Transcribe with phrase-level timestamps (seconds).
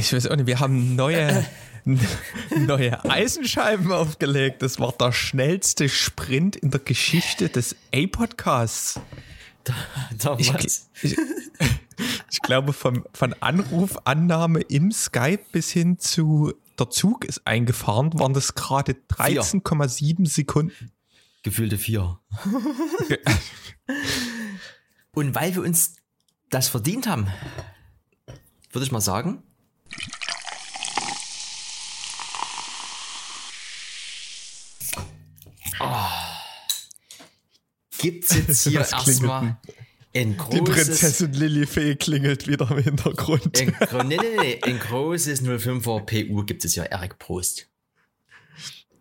[0.00, 1.46] Ich weiß auch nicht, wir haben neue,
[2.56, 4.62] neue Eisenscheiben aufgelegt.
[4.62, 8.98] Das war der schnellste Sprint in der Geschichte des A-Podcasts.
[9.62, 9.74] Da,
[10.16, 10.54] da Ich,
[11.02, 11.18] ich,
[12.30, 18.32] ich glaube, vom, von Anrufannahme im Skype bis hin zu der Zug ist eingefahren, waren
[18.32, 20.92] das gerade 13,7 Sekunden.
[21.42, 22.18] Gefühlte vier.
[25.12, 25.96] Und weil wir uns
[26.48, 27.26] das verdient haben,
[28.72, 29.42] würde ich mal sagen.
[35.80, 36.06] Oh.
[37.98, 39.58] Gibt's jetzt hier erstmal
[40.14, 43.60] ein Die großes, Prinzessin Lilifee klingelt wieder im Hintergrund.
[43.60, 43.68] ein,
[44.08, 47.68] nee, nee, nee, ein großes 05er PU gibt es ja, Erik Prost.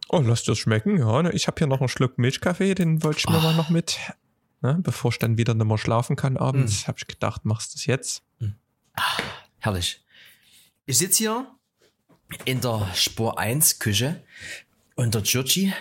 [0.09, 1.21] Oh, lass das schmecken, ja.
[1.21, 3.97] ne, Ich habe hier noch einen Schluck Milchkaffee, den wollte ich mir mal noch mit.
[4.61, 7.77] Ne, bevor ich dann wieder nicht mehr schlafen kann abends, habe ich gedacht, machst du
[7.77, 8.23] das jetzt.
[9.59, 10.03] Herrlich.
[10.85, 11.47] Ich sitze hier
[12.45, 14.21] in der Spur 1 Küche
[14.95, 15.73] und der Giorgi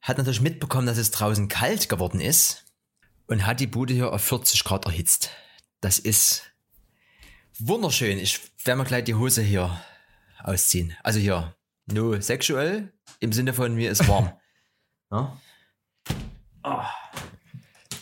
[0.00, 2.64] hat natürlich mitbekommen, dass es draußen kalt geworden ist
[3.26, 5.30] und hat die Bude hier auf 40 Grad erhitzt.
[5.80, 6.42] Das ist
[7.58, 8.18] wunderschön.
[8.18, 9.80] Ich werde mir gleich die Hose hier
[10.42, 10.96] ausziehen.
[11.02, 11.54] Also hier,
[11.86, 14.32] no sexuell, im Sinne von mir ist warm.
[15.10, 15.40] ja?
[16.62, 16.90] Ah.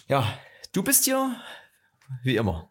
[0.08, 0.38] ja,
[0.72, 1.40] du bist hier
[2.22, 2.70] wie immer.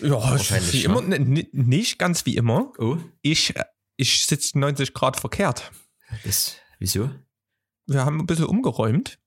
[0.00, 2.72] Ja, Wahrscheinlich, wie immer, ne, nicht ganz wie immer.
[2.78, 3.64] Oh, Ich, äh,
[3.96, 5.70] ich sitze 90 Grad verkehrt.
[6.24, 7.10] das, wieso?
[7.92, 9.18] Wir haben ein bisschen umgeräumt.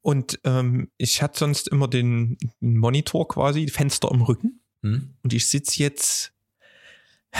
[0.00, 4.60] Und ähm, ich hatte sonst immer den Monitor quasi, Fenster im Rücken.
[4.82, 5.14] Hm?
[5.22, 6.32] Und ich sitze jetzt
[7.30, 7.38] äh,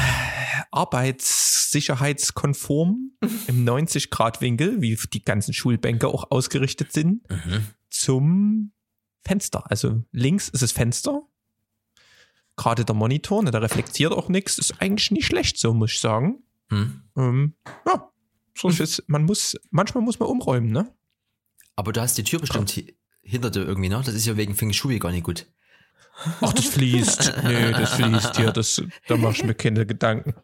[0.70, 3.10] arbeitssicherheitskonform
[3.48, 7.66] im 90-Grad-Winkel, wie die ganzen Schulbänke auch ausgerichtet sind, Mhm.
[7.90, 8.72] zum
[9.24, 9.68] Fenster.
[9.70, 11.22] Also links ist das Fenster.
[12.56, 14.58] Gerade der Monitor, ne, der reflektiert auch nichts.
[14.58, 16.42] Ist eigentlich nicht schlecht, so muss ich sagen.
[16.70, 17.02] Hm.
[17.16, 17.54] Ähm,
[17.86, 18.11] ja,
[18.56, 19.02] so ist es.
[19.06, 20.94] Man muss, manchmal muss man umräumen, ne?
[21.76, 24.02] Aber du hast die Tür bestimmt hi- hinter dir irgendwie, ne?
[24.04, 25.46] Das ist ja wegen Feng Shui gar nicht gut.
[26.40, 27.32] Ach, das fließt.
[27.44, 28.52] Nee, das fließt hier.
[28.52, 30.34] Das, da mach ich mir keine Gedanken.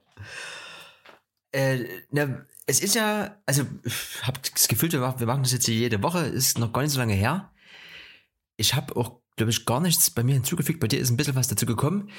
[1.52, 5.52] Äh, ne, es ist ja, also, ich hab das Gefühl, wir machen, wir machen das
[5.52, 7.50] jetzt hier jede Woche, ist noch gar nicht so lange her.
[8.56, 10.80] Ich habe auch, glaube ich, gar nichts bei mir hinzugefügt.
[10.80, 12.10] Bei dir ist ein bisschen was dazu gekommen.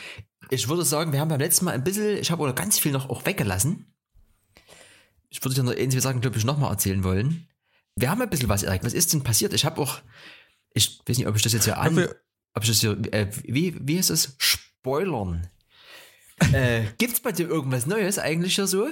[0.50, 2.92] Ich würde sagen, wir haben beim letzten Mal ein bisschen, ich habe oder ganz viel
[2.92, 3.94] noch auch weggelassen.
[5.30, 7.48] Ich würde dir noch ähnliche Sachen, glaube ich, nochmal erzählen wollen.
[7.96, 8.84] Wir haben ein bisschen was, Erik.
[8.84, 9.54] Was ist denn passiert?
[9.54, 10.00] Ich habe auch,
[10.74, 12.08] ich weiß nicht, ob ich das jetzt hier an,
[12.54, 14.36] ob ich das hier, äh, wie, wie heißt das?
[14.38, 15.48] Spoilern.
[16.54, 18.88] äh, gibt's bei dir irgendwas Neues eigentlich hier so?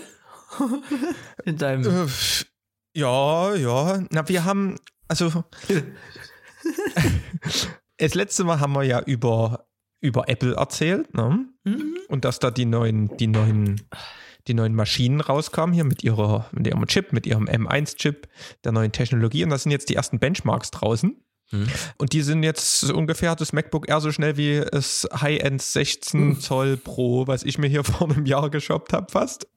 [1.45, 2.07] In deinem.
[2.07, 2.09] Äh,
[2.93, 4.03] Ja, ja.
[4.11, 4.75] Na, wir haben,
[5.07, 5.43] also.
[7.97, 9.67] das letzte Mal haben wir ja über,
[10.01, 11.47] über Apple erzählt, ne?
[12.07, 13.81] Und dass da die neuen, die neuen,
[14.47, 18.27] die neuen Maschinen rauskamen hier mit ihrer, mit ihrem Chip, mit ihrem M1-Chip,
[18.63, 19.43] der neuen Technologie.
[19.43, 21.15] Und da sind jetzt die ersten Benchmarks draußen.
[21.49, 21.67] Hm.
[21.97, 26.39] Und die sind jetzt so ungefähr das MacBook Air so schnell wie das High-End 16
[26.41, 29.47] Zoll Pro, was ich mir hier vor einem Jahr geshoppt habe, fast.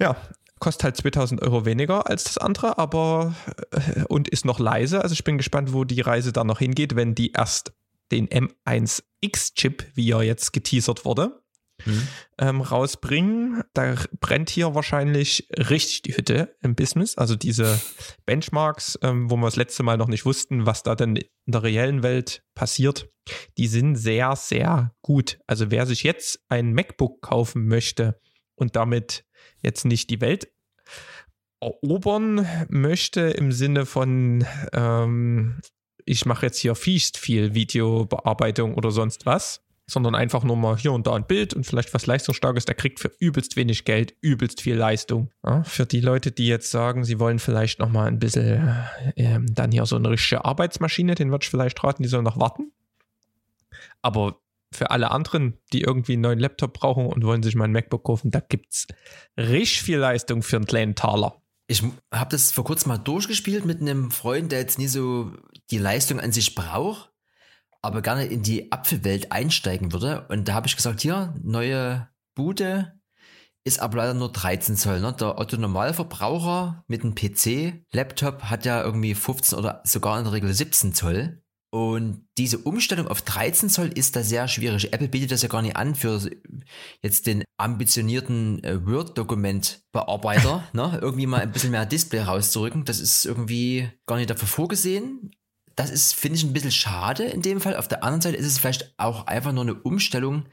[0.00, 0.16] Ja,
[0.58, 3.34] kostet halt 2000 Euro weniger als das andere, aber
[3.70, 5.02] äh, und ist noch leise.
[5.02, 7.72] Also ich bin gespannt, wo die Reise dann noch hingeht, wenn die erst
[8.10, 11.41] den M1X-Chip, wie er jetzt geteasert wurde,
[11.84, 12.08] Hm.
[12.38, 13.62] ähm, rausbringen.
[13.74, 17.16] Da brennt hier wahrscheinlich richtig die Hütte im Business.
[17.16, 17.80] Also diese
[18.26, 21.62] Benchmarks, ähm, wo wir das letzte Mal noch nicht wussten, was da denn in der
[21.62, 23.10] reellen Welt passiert,
[23.58, 25.38] die sind sehr, sehr gut.
[25.46, 28.20] Also wer sich jetzt ein MacBook kaufen möchte
[28.54, 29.24] und damit
[29.62, 30.48] jetzt nicht die Welt
[31.60, 35.60] erobern möchte im Sinne von ähm,
[36.04, 40.92] ich mache jetzt hier fiest viel Videobearbeitung oder sonst was, sondern einfach nur mal hier
[40.92, 44.62] und da ein Bild und vielleicht was leistungsstarkes, der kriegt für übelst wenig Geld übelst
[44.62, 45.30] viel Leistung.
[45.44, 48.74] Ja, für die Leute, die jetzt sagen, sie wollen vielleicht noch mal ein bisschen
[49.16, 52.40] ähm, dann hier so eine richtige Arbeitsmaschine, den würde ich vielleicht raten, die sollen noch
[52.40, 52.72] warten.
[54.00, 54.40] Aber
[54.72, 58.04] für alle anderen, die irgendwie einen neuen Laptop brauchen und wollen sich mal ein MacBook
[58.04, 58.86] kaufen, da gibt's
[59.36, 61.42] richtig viel Leistung für einen kleinen Taler.
[61.66, 61.82] Ich
[62.12, 65.32] habe das vor kurzem mal durchgespielt mit einem Freund, der jetzt nie so
[65.70, 67.11] die Leistung an sich braucht,
[67.82, 70.26] aber gerne in die Apfelwelt einsteigen würde.
[70.28, 73.00] Und da habe ich gesagt, hier, neue Bude
[73.64, 75.00] ist aber leider nur 13 Zoll.
[75.00, 75.14] Ne?
[75.18, 80.32] Der Otto Normalverbraucher mit einem PC, Laptop hat ja irgendwie 15 oder sogar in der
[80.32, 81.42] Regel 17 Zoll.
[81.74, 84.92] Und diese Umstellung auf 13 Zoll ist da sehr schwierig.
[84.92, 86.20] Apple bietet das ja gar nicht an für
[87.00, 90.98] jetzt den ambitionierten äh, Word-Dokument-Bearbeiter, ne?
[91.00, 92.84] irgendwie mal ein bisschen mehr Display rauszurücken.
[92.84, 95.30] Das ist irgendwie gar nicht dafür vorgesehen.
[95.76, 97.76] Das ist, finde ich, ein bisschen schade in dem Fall.
[97.76, 100.46] Auf der anderen Seite ist es vielleicht auch einfach nur eine Umstellung,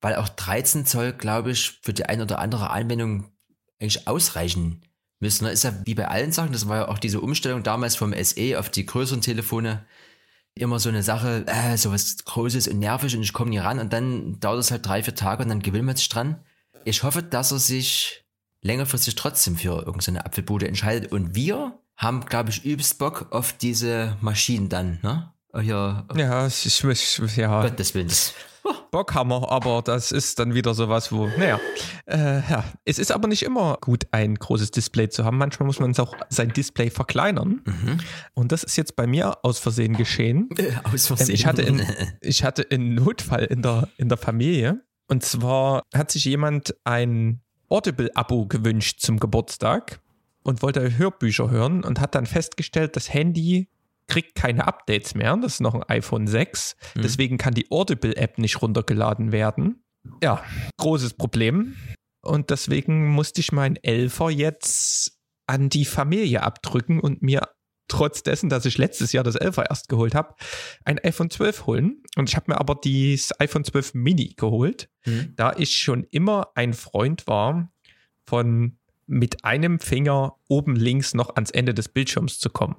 [0.00, 3.32] weil auch 13 Zoll, glaube ich, für die eine oder andere Anwendung
[3.80, 4.82] eigentlich ausreichen
[5.20, 5.44] müssen.
[5.44, 8.12] Das ist ja wie bei allen Sachen, das war ja auch diese Umstellung damals vom
[8.12, 9.86] SE auf die größeren Telefone
[10.54, 13.78] immer so eine Sache, äh, so was Großes und nervig und ich komme nie ran
[13.78, 16.44] und dann dauert es halt drei, vier Tage und dann gewinnt man sich dran.
[16.84, 18.24] Ich hoffe, dass er sich
[18.62, 24.16] längerfristig trotzdem für irgendeine Apfelbude entscheidet und wir haben, glaube ich, übelst Bock auf diese
[24.20, 25.32] Maschinen dann, ne?
[25.60, 27.62] Hier, ja, ich, ich, ja.
[27.62, 28.10] Gottes Willen.
[28.90, 31.58] Bock haben wir, aber das ist dann wieder sowas, wo, naja,
[32.06, 32.64] äh, ja.
[32.84, 35.38] Es ist aber nicht immer gut, ein großes Display zu haben.
[35.38, 37.62] Manchmal muss man auch sein Display verkleinern.
[37.64, 37.98] Mhm.
[38.34, 40.48] Und das ist jetzt bei mir aus Versehen geschehen.
[40.58, 41.34] Äh, aus Versehen.
[41.34, 41.82] Ich hatte, in,
[42.20, 44.82] ich hatte einen Notfall in der, in der Familie.
[45.08, 50.00] Und zwar hat sich jemand ein Audible-Abo gewünscht zum Geburtstag
[50.48, 53.68] und wollte Hörbücher hören und hat dann festgestellt, das Handy
[54.06, 55.36] kriegt keine Updates mehr.
[55.36, 56.74] Das ist noch ein iPhone 6.
[56.94, 57.02] Mhm.
[57.02, 59.84] Deswegen kann die Audible-App nicht runtergeladen werden.
[60.22, 60.42] Ja,
[60.78, 61.76] großes Problem.
[62.22, 67.42] Und deswegen musste ich meinen Elfer jetzt an die Familie abdrücken und mir
[67.86, 70.34] trotz dessen, dass ich letztes Jahr das Elfer erst geholt habe,
[70.86, 72.02] ein iPhone 12 holen.
[72.16, 75.34] Und ich habe mir aber das iPhone 12 Mini geholt, mhm.
[75.36, 77.70] da ich schon immer ein Freund war
[78.26, 78.77] von
[79.08, 82.76] mit einem Finger oben links noch ans Ende des Bildschirms zu kommen.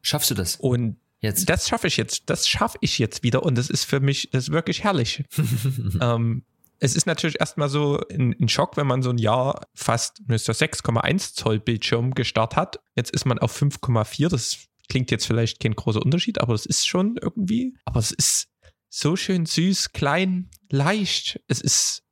[0.00, 0.56] Schaffst du das?
[0.56, 1.48] Und jetzt?
[1.50, 2.30] Das schaffe ich jetzt.
[2.30, 5.24] Das schaffe ich jetzt wieder und das ist für mich, das ist wirklich herrlich.
[6.00, 6.44] ähm,
[6.78, 11.34] es ist natürlich erstmal so ein, ein, Schock, wenn man so ein Jahr fast 6,1
[11.34, 12.80] Zoll Bildschirm gestartet hat.
[12.96, 14.28] Jetzt ist man auf 5,4.
[14.28, 14.56] Das
[14.88, 17.74] klingt jetzt vielleicht kein großer Unterschied, aber es ist schon irgendwie.
[17.84, 18.48] Aber es ist
[18.88, 21.40] so schön süß, klein, leicht.
[21.48, 22.02] Es ist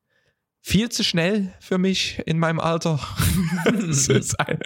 [0.69, 3.01] viel zu schnell für mich in meinem Alter.
[3.89, 4.61] es ist, ein,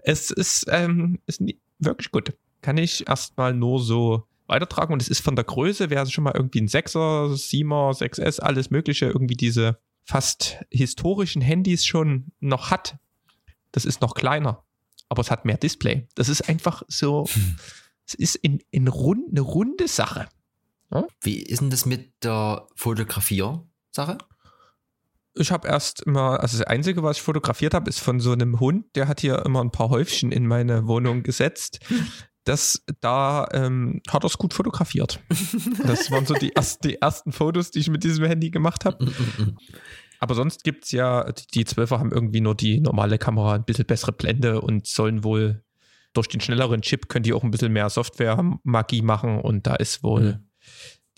[0.00, 1.42] es ist, ähm, ist
[1.78, 2.32] wirklich gut
[2.62, 4.92] kann ich erstmal nur so weitertragen.
[4.92, 8.70] Und es ist von der Größe, wer schon mal irgendwie ein 6er, 7er, 6S, alles
[8.70, 12.98] Mögliche, irgendwie diese fast historischen Handys schon noch hat.
[13.72, 14.64] Das ist noch kleiner,
[15.08, 16.08] aber es hat mehr Display.
[16.14, 17.56] Das ist einfach so, hm.
[18.06, 20.28] es ist in, in rund, eine runde Sache.
[20.90, 21.06] Ja?
[21.20, 24.18] Wie ist denn das mit der Fotografier-Sache?
[25.34, 28.58] Ich habe erst immer, also das Einzige, was ich fotografiert habe, ist von so einem
[28.60, 31.80] Hund, der hat hier immer ein paar Häufchen in meine Wohnung gesetzt.
[32.44, 35.20] das da ähm, hat er es gut fotografiert.
[35.86, 39.12] Das waren so die, ersten, die ersten Fotos, die ich mit diesem Handy gemacht habe.
[40.20, 43.86] Aber sonst gibt es ja, die 12er haben irgendwie nur die normale Kamera, ein bisschen
[43.86, 45.62] bessere Blende und sollen wohl
[46.12, 50.02] durch den schnelleren Chip können die auch ein bisschen mehr Software-Magie machen und da ist
[50.02, 50.48] wohl, mhm.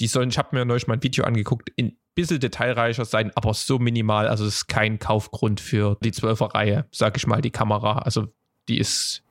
[0.00, 3.54] die sollen, ich habe mir neulich mal ein Video angeguckt, ein bisschen detailreicher sein, aber
[3.54, 7.98] so minimal, also es ist kein Kaufgrund für die 12er-Reihe, sag ich mal, die Kamera.
[7.98, 8.28] Also
[8.68, 9.22] die ist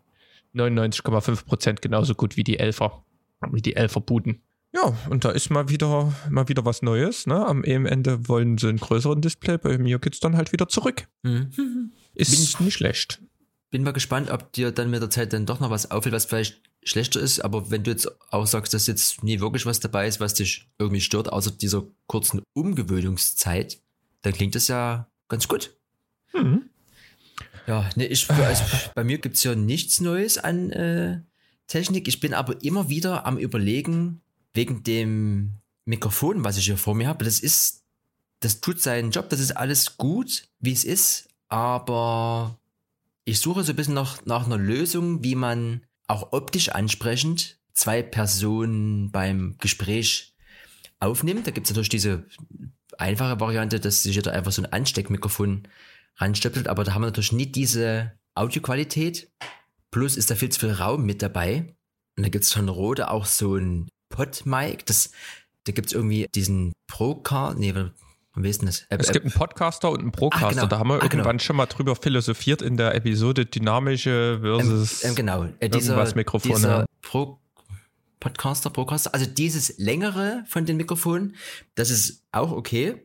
[0.56, 3.04] 99,5 Prozent genauso gut wie die Elfer,
[3.52, 4.42] wie die Elfer-Buden.
[4.74, 7.28] Ja, und da ist mal wieder, mal wieder was Neues.
[7.28, 7.46] Ne?
[7.46, 9.58] Am Ende wollen sie einen größeren Display.
[9.58, 11.08] Bei mir geht es dann halt wieder zurück.
[11.24, 11.92] Mhm.
[12.14, 13.22] Ist bin, nicht schlecht.
[13.70, 16.26] Bin mal gespannt, ob dir dann mit der Zeit dann doch noch was auffällt, was
[16.26, 17.40] vielleicht schlechter ist.
[17.40, 20.70] Aber wenn du jetzt auch sagst, dass jetzt nie wirklich was dabei ist, was dich
[20.78, 23.80] irgendwie stört, außer dieser kurzen Umgewöhnungszeit,
[24.22, 25.76] dann klingt das ja ganz gut.
[26.34, 26.70] Mhm.
[27.68, 28.64] Ja, ne, ich, also
[28.96, 31.22] bei mir gibt's ja nichts Neues an äh,
[31.68, 32.08] Technik.
[32.08, 34.22] Ich bin aber immer wieder am Überlegen,
[34.54, 35.54] wegen dem
[35.86, 37.24] Mikrofon, was ich hier vor mir habe.
[37.26, 37.84] Das ist,
[38.40, 42.60] das tut seinen Job, das ist alles gut, wie es ist, aber
[43.24, 48.02] ich suche so ein bisschen nach, nach einer Lösung, wie man auch optisch ansprechend zwei
[48.04, 50.36] Personen beim Gespräch
[51.00, 51.48] aufnimmt.
[51.48, 52.26] Da gibt's natürlich diese
[52.98, 55.68] einfache Variante, dass sich jeder einfach so ein Ansteckmikrofon
[56.18, 59.32] ranstöpselt, aber da haben wir natürlich nicht diese Audioqualität.
[59.90, 61.76] Plus ist da viel zu viel Raum mit dabei.
[62.18, 64.86] Und da gibt es von Rode auch so ein Pod-Mic.
[65.64, 67.74] Da gibt es irgendwie diesen Procar, nee,
[68.36, 68.82] wie ist denn das?
[68.90, 70.48] Äh, es gibt einen Podcaster und einen Procaster.
[70.48, 70.66] Ah, genau.
[70.68, 71.44] Da haben wir ah, irgendwann genau.
[71.44, 75.48] schon mal drüber philosophiert in der Episode dynamische versus ähm, ähm, genau.
[75.60, 76.56] Äh, dieser, Mikrofone.
[76.56, 77.40] Dieser Pro
[78.20, 81.36] Podcaster, Procaster, also dieses längere von den Mikrofonen,
[81.74, 83.02] das ist auch okay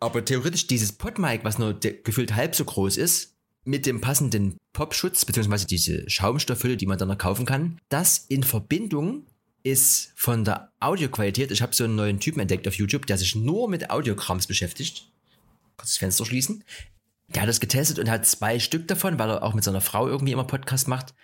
[0.00, 5.24] aber theoretisch dieses Podmic, was nur gefühlt halb so groß ist, mit dem passenden Popschutz,
[5.26, 9.26] beziehungsweise diese Schaumstoffhülle, die man dann noch kaufen kann, das in Verbindung
[9.62, 11.50] ist von der Audioqualität.
[11.50, 15.08] Ich habe so einen neuen Typen entdeckt auf YouTube, der sich nur mit Audiograms beschäftigt.
[15.76, 16.64] Kurz das Fenster schließen.
[17.28, 20.08] Der hat das getestet und hat zwei Stück davon, weil er auch mit seiner Frau
[20.08, 21.14] irgendwie immer Podcast macht.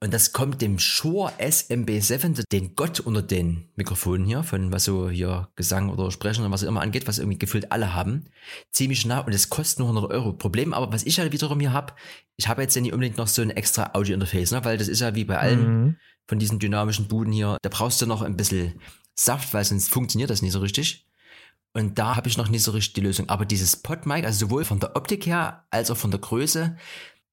[0.00, 5.08] Und das kommt dem Shure SMB7, den Gott unter den Mikrofonen hier, von was so
[5.08, 8.26] hier Gesang oder Sprechen oder was auch immer angeht, was irgendwie gefühlt alle haben,
[8.72, 10.34] ziemlich nah und es kostet nur 100 Euro.
[10.34, 11.94] Problem aber, was ich halt wiederum hier habe,
[12.36, 14.64] ich habe jetzt ja nicht unbedingt noch so ein extra Audio-Interface, ne?
[14.66, 15.96] weil das ist ja wie bei allen mhm.
[16.26, 18.78] von diesen dynamischen Buden hier, da brauchst du noch ein bisschen
[19.14, 21.06] Saft, weil sonst funktioniert das nicht so richtig.
[21.72, 23.28] Und da habe ich noch nicht so richtig die Lösung.
[23.30, 26.76] Aber dieses PodMic, also sowohl von der Optik her als auch von der Größe,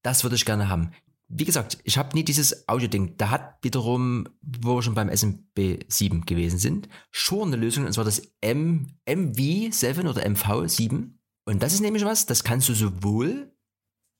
[0.01, 0.91] das würde ich gerne haben.
[1.35, 3.17] Wie gesagt, ich habe nie dieses Audio-Ding.
[3.17, 7.93] Da hat wiederum, wo wir schon beim SMB 7 gewesen sind, schon eine Lösung, und
[7.93, 11.11] zwar das M, MV7 oder MV7.
[11.45, 13.51] Und das ist nämlich was, das kannst du sowohl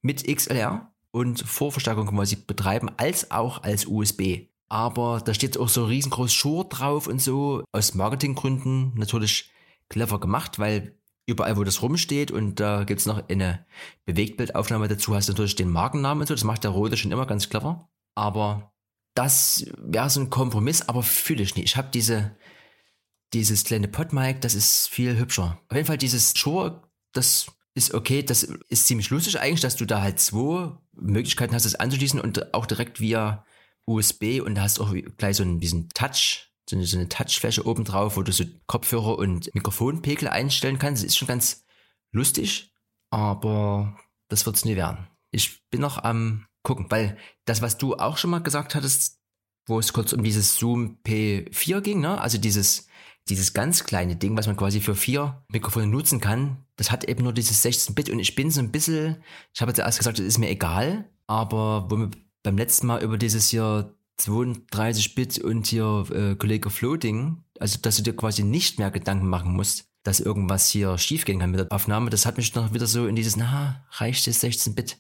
[0.02, 4.48] mit XLR und Vorverstärkung quasi betreiben, als auch als USB.
[4.68, 7.64] Aber da steht auch so riesengroß Shure drauf und so.
[7.72, 9.52] Aus Marketinggründen natürlich
[9.90, 13.66] clever gemacht, weil überall, wo das rumsteht und da gibt's noch eine
[14.06, 16.34] Bewegtbildaufnahme dazu, hast du natürlich den Markennamen und so.
[16.34, 17.90] Das macht der Rode schon immer ganz clever.
[18.16, 18.74] Aber
[19.16, 21.66] das wäre so ein Kompromiss, aber fühle ich nicht.
[21.66, 22.36] Ich habe diese,
[23.34, 25.60] dieses kleine Podmic, das ist viel hübscher.
[25.70, 29.86] Auf jeden Fall dieses Shure, das ist okay, das ist ziemlich lustig eigentlich, dass du
[29.86, 33.46] da halt zwei Möglichkeiten hast, das anzuschließen und auch direkt via
[33.86, 37.66] USB und da hast auch gleich so einen, diesen Touch, so eine, so eine Touchfläche
[37.66, 41.04] oben drauf, wo du so Kopfhörer und Mikrofonpegel einstellen kannst.
[41.04, 41.66] Das ist schon ganz
[42.12, 42.74] lustig,
[43.10, 43.98] aber
[44.30, 45.08] das wird's nie werden.
[45.32, 49.20] Ich bin noch am gucken, weil das, was du auch schon mal gesagt hattest,
[49.68, 52.20] wo es kurz um dieses Zoom P4 ging, ne?
[52.20, 52.88] Also dieses
[53.30, 57.24] dieses ganz kleine Ding, was man quasi für vier Mikrofone nutzen kann, das hat eben
[57.24, 60.26] nur dieses 16-Bit und ich bin so ein bisschen, ich habe jetzt erst gesagt, das
[60.26, 62.12] ist mir egal, aber wo wir
[62.44, 68.04] beim letzten Mal über dieses hier 32-Bit und hier äh, Kollege Floating, also dass du
[68.04, 72.10] dir quasi nicht mehr Gedanken machen musst, dass irgendwas hier schiefgehen kann mit der Aufnahme,
[72.10, 74.98] das hat mich noch wieder so in dieses, na, reicht das 16-Bit?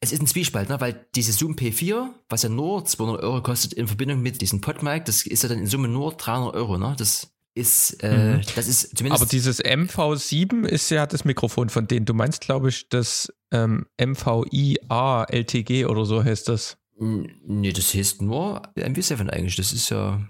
[0.00, 0.80] Es ist ein Zwiespalt, ne?
[0.80, 5.04] weil diese Zoom P4, was ja nur 200 Euro kostet in Verbindung mit diesem PodMic,
[5.04, 6.76] das ist ja dann in Summe nur 300 Euro.
[6.76, 6.96] Ne?
[6.98, 8.40] Das ist, äh, mhm.
[8.56, 9.22] das ist zumindest.
[9.22, 12.06] Aber dieses MV7 ist ja das Mikrofon von denen.
[12.06, 16.78] Du meinst, glaube ich, das ähm, MVIA LTG oder so heißt das.
[16.98, 19.56] Nee, das heißt nur MV7 eigentlich.
[19.56, 20.20] Das ist ja.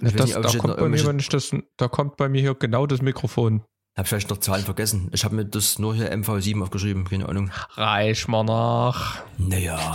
[0.00, 2.54] ja das, nicht, da, kommt bei mir, wenn ich das, da kommt bei mir hier
[2.54, 3.62] genau das Mikrofon.
[3.96, 5.10] Hab vielleicht noch Zahlen vergessen.
[5.12, 7.50] Ich habe mir das nur hier MV7 aufgeschrieben, keine Ahnung.
[7.74, 9.22] Reich mal nach.
[9.36, 9.94] Naja.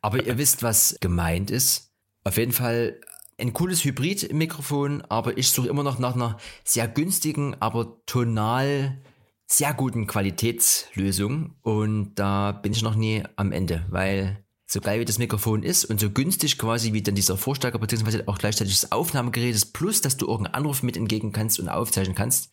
[0.00, 1.90] aber ihr wisst, was gemeint ist.
[2.24, 3.00] Auf jeden Fall
[3.38, 8.98] ein cooles Hybrid-Mikrofon, aber ich suche immer noch nach einer sehr günstigen, aber tonal
[9.46, 11.56] sehr guten Qualitätslösung.
[11.62, 15.84] Und da bin ich noch nie am Ende, weil so geil wie das Mikrofon ist
[15.84, 20.00] und so günstig quasi wie dann dieser Vorstärker beziehungsweise auch gleichzeitig das Aufnahmegerät ist, plus
[20.00, 22.50] dass du irgendeinen Anruf mit entgegen kannst und aufzeichnen kannst,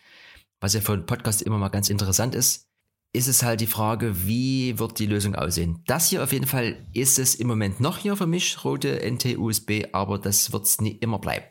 [0.59, 2.65] was ja für einen Podcast immer mal ganz interessant ist,
[3.13, 5.83] ist es halt die Frage, wie wird die Lösung aussehen.
[5.85, 9.89] Das hier auf jeden Fall ist es im Moment noch hier für mich, rote NT-USB,
[9.91, 11.45] aber das wird es nie immer bleiben.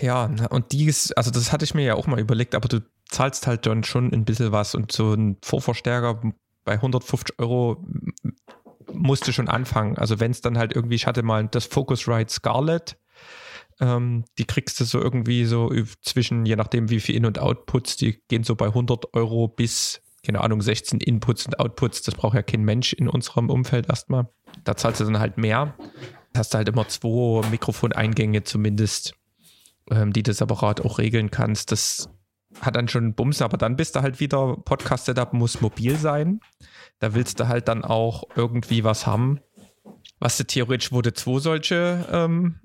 [0.00, 2.80] Ja, und die ist, also das hatte ich mir ja auch mal überlegt, aber du
[3.10, 6.22] zahlst halt dann schon ein bisschen was und so ein Vorverstärker
[6.64, 7.86] bei 150 Euro
[8.92, 9.98] musste schon anfangen.
[9.98, 12.96] Also wenn es dann halt irgendwie, ich hatte mal das Focusrite Scarlett,
[13.80, 15.70] ähm, die kriegst du so irgendwie so
[16.02, 20.00] zwischen, je nachdem wie viel In- und Outputs, die gehen so bei 100 Euro bis,
[20.24, 22.02] keine Ahnung, 16 Inputs und Outputs.
[22.02, 24.28] Das braucht ja kein Mensch in unserem Umfeld erstmal.
[24.64, 25.74] Da zahlst du dann halt mehr.
[26.36, 29.14] Hast du halt immer zwei Mikrofoneingänge zumindest,
[29.90, 31.72] ähm, die du separat auch regeln kannst.
[31.72, 32.08] Das
[32.60, 36.40] hat dann schon Bums, aber dann bist du halt wieder, Podcast-Setup muss mobil sein.
[36.98, 39.40] Da willst du halt dann auch irgendwie was haben,
[40.18, 42.60] was du theoretisch, wo du zwei solche ähm,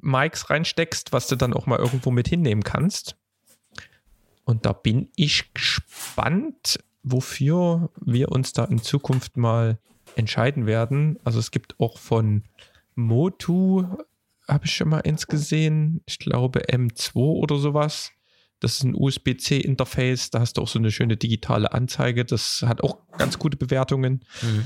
[0.00, 3.16] Mics reinsteckst, was du dann auch mal irgendwo mit hinnehmen kannst.
[4.44, 9.78] Und da bin ich gespannt, wofür wir uns da in Zukunft mal
[10.16, 11.18] entscheiden werden.
[11.24, 12.44] Also es gibt auch von
[12.94, 13.84] Motu,
[14.48, 18.10] habe ich schon mal eins gesehen, ich glaube M2 oder sowas.
[18.62, 22.24] Das ist ein USB-C-Interface, da hast du auch so eine schöne digitale Anzeige.
[22.24, 24.24] Das hat auch ganz gute Bewertungen.
[24.40, 24.64] Mhm.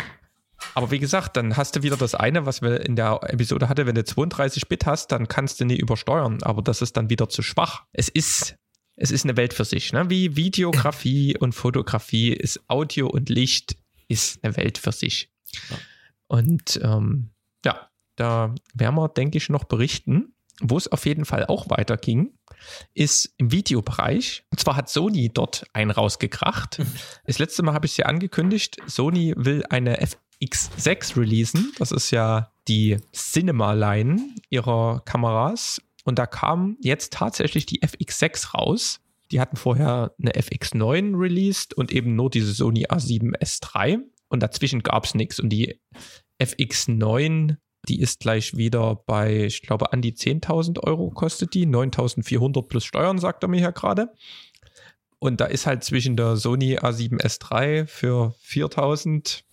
[0.75, 3.87] Aber wie gesagt, dann hast du wieder das eine, was wir in der Episode hatten,
[3.87, 7.29] wenn du 32 Bit hast, dann kannst du nie übersteuern, aber das ist dann wieder
[7.29, 7.85] zu schwach.
[7.93, 8.57] Es ist,
[8.97, 10.09] es ist eine Welt für sich, ne?
[10.11, 13.77] Wie Videografie und Fotografie ist Audio und Licht
[14.09, 15.31] ist eine Welt für sich.
[15.71, 15.77] Ja.
[16.29, 17.31] Und ähm,
[17.65, 20.35] ja, da werden wir, denke ich, noch berichten.
[20.63, 22.33] Wo es auf jeden Fall auch weiterging,
[22.95, 24.45] ist im Videobereich.
[24.51, 26.81] Und zwar hat Sony dort einen rausgekracht.
[27.27, 28.77] Das letzte Mal habe ich es ja angekündigt.
[28.87, 31.73] Sony will eine F X6 releasen.
[31.79, 35.81] Das ist ja die Cinema-Line ihrer Kameras.
[36.05, 39.01] Und da kam jetzt tatsächlich die FX6 raus.
[39.33, 43.99] Die hatten vorher eine FX9 released und eben nur diese Sony A7S3.
[44.29, 45.41] Und dazwischen gab es nichts.
[45.41, 45.81] Und die
[46.41, 47.57] FX9,
[47.89, 51.67] die ist gleich wieder bei, ich glaube, an die 10.000 Euro kostet die.
[51.67, 54.13] 9.400 plus Steuern, sagt er mir hier gerade.
[55.19, 59.45] Und da ist halt zwischen der Sony A7S3 für 4000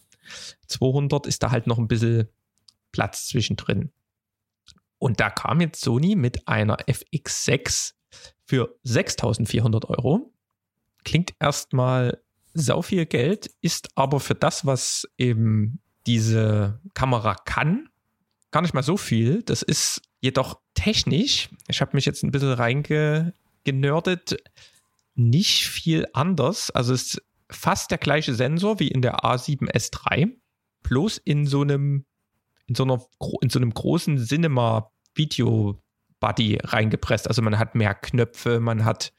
[0.67, 2.27] 200 ist da halt noch ein bisschen
[2.91, 3.91] Platz zwischendrin.
[4.99, 7.93] Und da kam jetzt Sony mit einer FX6
[8.45, 10.31] für 6400 Euro.
[11.03, 12.21] Klingt erstmal
[12.53, 17.89] sau viel Geld, ist aber für das, was eben diese Kamera kann,
[18.53, 19.43] gar nicht mal so viel.
[19.43, 24.37] Das ist jedoch technisch, ich habe mich jetzt ein bisschen reingenördet,
[25.15, 26.71] nicht viel anders.
[26.71, 30.31] Also es ist fast der gleiche Sensor wie in der A7S3,
[30.83, 32.05] bloß in so einem,
[32.67, 33.03] in so, einer,
[33.41, 35.81] in so einem großen Cinema-Video
[36.19, 37.27] Body reingepresst.
[37.27, 39.11] Also man hat mehr Knöpfe, man hat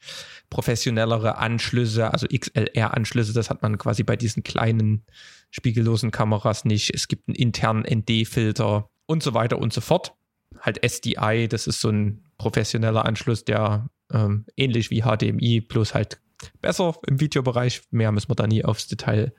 [0.49, 5.05] professionellere Anschlüsse, also XLR-Anschlüsse, das hat man quasi bei diesen kleinen
[5.51, 6.95] spiegellosen Kameras nicht.
[6.95, 10.13] Es gibt einen internen ND-Filter und so weiter und so fort.
[10.59, 16.19] Halt SDI, das ist so ein professioneller Anschluss, der ähm, ähnlich wie HDMI, bloß halt
[16.61, 17.81] besser im Videobereich.
[17.91, 19.33] Mehr müssen wir da nie aufs Detail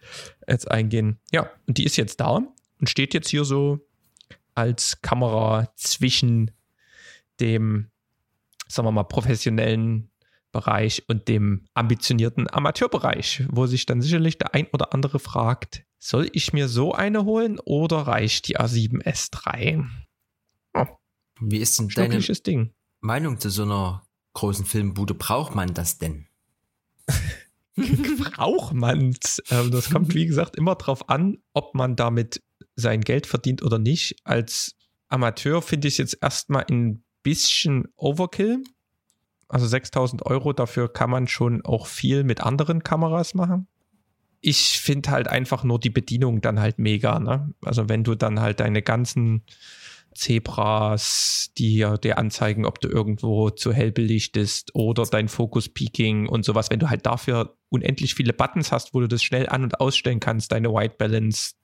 [0.47, 1.19] jetzt eingehen.
[1.33, 2.41] Ja, und die ist jetzt da
[2.81, 3.81] und steht jetzt hier so
[4.55, 6.51] als Kamera zwischen
[7.41, 7.91] dem,
[8.69, 10.11] sagen wir mal, professionellen
[10.53, 16.29] Bereich und dem ambitionierten Amateurbereich, wo sich dann sicherlich der ein oder andere fragt, soll
[16.33, 19.87] ich mir so eine holen oder reicht die A7S3?
[20.75, 20.87] Oh,
[21.41, 22.73] Wie ist denn deine Ding.
[23.01, 25.15] Meinung zu so einer großen Filmbude?
[25.15, 26.27] Braucht man das denn?
[27.77, 29.17] Braucht man
[29.51, 32.43] ähm, Das kommt, wie gesagt, immer darauf an, ob man damit
[32.75, 34.17] sein Geld verdient oder nicht.
[34.25, 34.77] Als
[35.09, 38.63] Amateur finde ich es jetzt erstmal ein bisschen Overkill.
[39.49, 43.69] Also 6000 Euro, dafür kann man schon auch viel mit anderen Kameras machen.
[44.49, 47.19] Ich finde halt einfach nur die Bedienung dann halt mega.
[47.19, 47.53] Ne?
[47.65, 49.43] Also wenn du dann halt deine ganzen
[50.15, 56.45] Zebras, die dir anzeigen, ob du irgendwo zu hell belichtest oder dein Focus Peaking und
[56.45, 59.81] sowas, wenn du halt dafür unendlich viele Buttons hast, wo du das schnell an- und
[59.81, 61.55] ausstellen kannst, deine White Balance,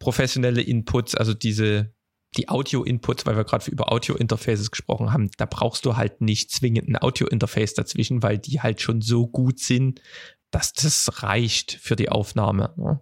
[0.00, 1.94] professionelle Inputs, also diese
[2.36, 6.88] die Audio-Inputs, weil wir gerade über Audio-Interfaces gesprochen haben, da brauchst du halt nicht zwingend
[6.88, 10.00] ein Audio-Interface dazwischen, weil die halt schon so gut sind,
[10.50, 12.74] dass das reicht für die Aufnahme.
[12.76, 13.00] Ne?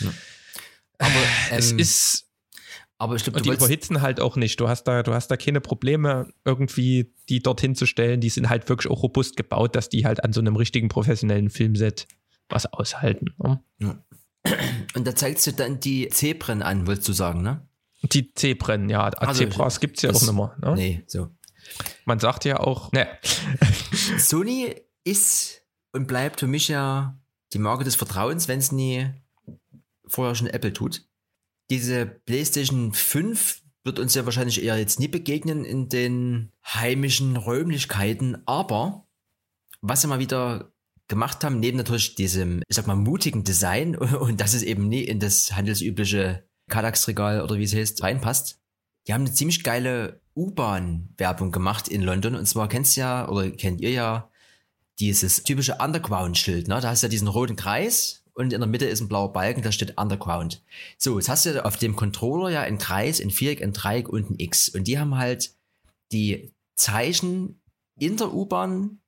[0.00, 0.12] Ja.
[0.98, 1.14] Aber
[1.50, 2.22] ähm, es ist.
[2.98, 4.58] Aber ich glaube, die überhitzen halt auch nicht.
[4.58, 8.20] Du hast da, du hast da keine Probleme, irgendwie die dorthin zu stellen.
[8.20, 11.50] Die sind halt wirklich auch robust gebaut, dass die halt an so einem richtigen professionellen
[11.50, 12.08] Filmset
[12.48, 13.34] was aushalten.
[13.36, 13.62] Ne?
[13.80, 14.02] Ja.
[14.94, 17.68] Und da zeigst du dann die Zebren an, wolltest du sagen, ne?
[18.02, 19.08] Die Zebren, ja.
[19.08, 20.56] Also, Zebras gibt es ja auch nicht mehr.
[20.62, 20.74] Ne?
[20.74, 21.28] Nee, so.
[22.04, 23.08] Man sagt ja auch, ne.
[24.18, 25.62] Sony ist
[25.96, 27.18] und bleibt für mich ja
[27.52, 29.08] die Marke des Vertrauens, wenn es nie
[30.06, 31.04] vorher schon Apple tut.
[31.70, 38.42] Diese PlayStation 5 wird uns ja wahrscheinlich eher jetzt nie begegnen in den heimischen Räumlichkeiten,
[38.46, 39.06] aber
[39.80, 40.72] was sie mal wieder
[41.08, 45.02] gemacht haben, neben natürlich diesem, ich sag mal, mutigen Design und dass es eben nie
[45.02, 48.60] in das handelsübliche Kallax-Regal oder wie es heißt, reinpasst.
[49.06, 52.34] Die haben eine ziemlich geile U-Bahn-Werbung gemacht in London.
[52.34, 54.30] Und zwar kennst du ja, oder kennt ihr ja,
[54.98, 56.68] dieses typische Underground-Schild.
[56.68, 56.80] Ne?
[56.80, 59.62] Da hast du ja diesen roten Kreis und in der Mitte ist ein blauer Balken,
[59.62, 60.62] da steht Underground.
[60.98, 64.30] So, jetzt hast du auf dem Controller ja einen Kreis, ein Viereck, ein Dreieck und
[64.30, 64.68] ein X.
[64.68, 65.52] Und die haben halt
[66.12, 67.60] die Zeichen
[67.98, 68.98] in der U-Bahn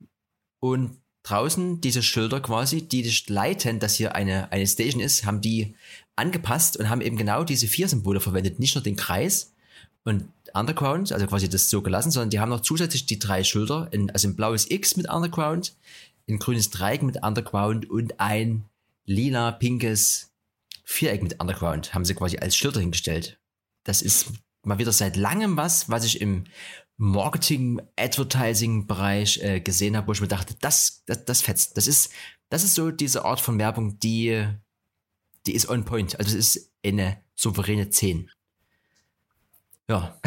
[0.60, 5.42] und draußen diese Schilder quasi, die dich leiten, dass hier eine, eine Station ist, haben
[5.42, 5.74] die
[6.16, 8.58] angepasst und haben eben genau diese vier Symbole verwendet.
[8.58, 9.52] Nicht nur den Kreis
[10.04, 10.24] und
[10.54, 14.10] Underground, also quasi das so gelassen, sondern die haben noch zusätzlich die drei Schilder, in,
[14.10, 15.74] also ein blaues X mit Underground,
[16.28, 18.64] ein grünes Dreieck mit Underground und ein
[19.04, 20.30] lila, pinkes
[20.84, 23.38] Viereck mit Underground haben sie quasi als Schilder hingestellt.
[23.84, 24.32] Das ist
[24.64, 26.44] mal wieder seit langem was, was ich im
[26.96, 31.76] Marketing, Advertising-Bereich äh, gesehen habe, wo ich mir dachte, das, das, das fetzt.
[31.76, 32.10] Das ist,
[32.48, 34.48] das ist so diese Art von Werbung, die
[35.48, 36.18] die ist on point.
[36.18, 38.30] Also es ist eine souveräne 10.
[39.88, 40.18] Ja.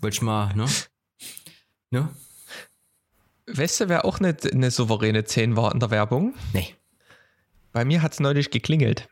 [0.00, 0.66] Wollte ich mal, ne?
[1.90, 2.08] Ne?
[3.46, 6.34] Weißt du, wer auch nicht eine souveräne 10 war in der Werbung?
[6.52, 6.74] Nee.
[7.72, 9.08] Bei mir hat es neulich geklingelt.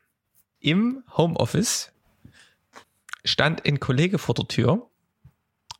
[0.60, 1.92] Im Homeoffice
[3.24, 4.90] stand ein Kollege vor der Tür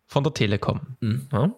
[0.07, 0.97] von der Telekom.
[1.01, 1.29] Mhm.
[1.33, 1.55] Ja?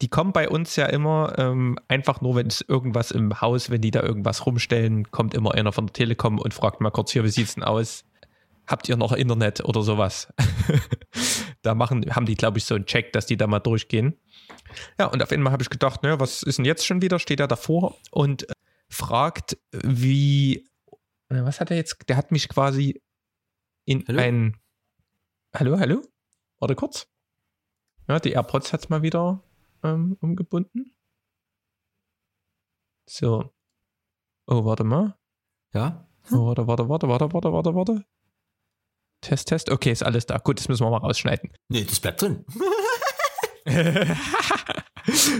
[0.00, 3.80] die kommen bei uns ja immer ähm, einfach nur, wenn es irgendwas im Haus, wenn
[3.80, 7.24] die da irgendwas rumstellen, kommt immer einer von der Telekom und fragt mal kurz hier,
[7.24, 8.04] wie sieht's denn aus?
[8.66, 10.32] Habt ihr noch Internet oder sowas?
[11.64, 14.18] da machen, haben die, glaube ich, so einen Check, dass die da mal durchgehen.
[14.98, 17.18] Ja, und auf einmal habe ich gedacht, naja, was ist denn jetzt schon wieder?
[17.18, 18.52] Steht er davor und äh,
[18.88, 20.68] fragt, wie,
[21.28, 22.08] äh, was hat er jetzt?
[22.08, 23.02] Der hat mich quasi
[23.84, 24.20] in hallo?
[24.20, 24.56] ein,
[25.54, 26.02] hallo, hallo?
[26.58, 27.06] Warte kurz.
[28.08, 29.42] Ja, die AirPods hat es mal wieder
[29.82, 30.94] ähm, umgebunden.
[33.06, 33.52] So.
[34.46, 35.18] Oh, warte mal.
[35.72, 36.08] Ja?
[36.30, 38.04] Oh, warte, warte, warte, warte, warte, warte, warte.
[39.24, 39.70] Test, Test.
[39.70, 40.38] Okay, ist alles da.
[40.38, 41.50] Gut, das müssen wir mal rausschneiden.
[41.68, 42.44] Nee, das bleibt drin.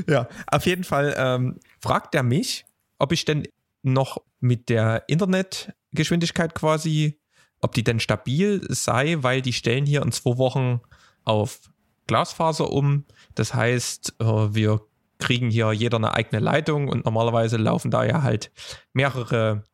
[0.08, 2.64] ja, auf jeden Fall ähm, fragt er mich,
[2.98, 3.46] ob ich denn
[3.82, 7.20] noch mit der Internetgeschwindigkeit quasi,
[7.60, 10.80] ob die denn stabil sei, weil die stellen hier in zwei Wochen
[11.24, 11.60] auf
[12.06, 13.04] Glasfaser um.
[13.34, 14.80] Das heißt, äh, wir
[15.18, 18.50] kriegen hier jeder eine eigene Leitung und normalerweise laufen da ja halt
[18.92, 19.64] mehrere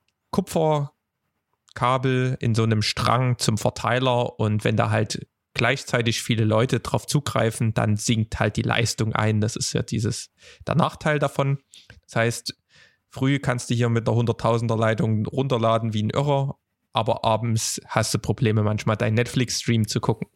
[1.74, 7.06] Kupferkabel in so einem Strang zum Verteiler und wenn da halt gleichzeitig viele Leute drauf
[7.06, 9.40] zugreifen, dann sinkt halt die Leistung ein.
[9.40, 10.30] Das ist ja dieses
[10.66, 11.58] der Nachteil davon.
[12.06, 12.54] Das heißt,
[13.08, 16.56] früh kannst du hier mit der 100.000er Leitung runterladen wie ein Irrer,
[16.92, 20.28] aber abends hast du Probleme manchmal deinen Netflix-Stream zu gucken.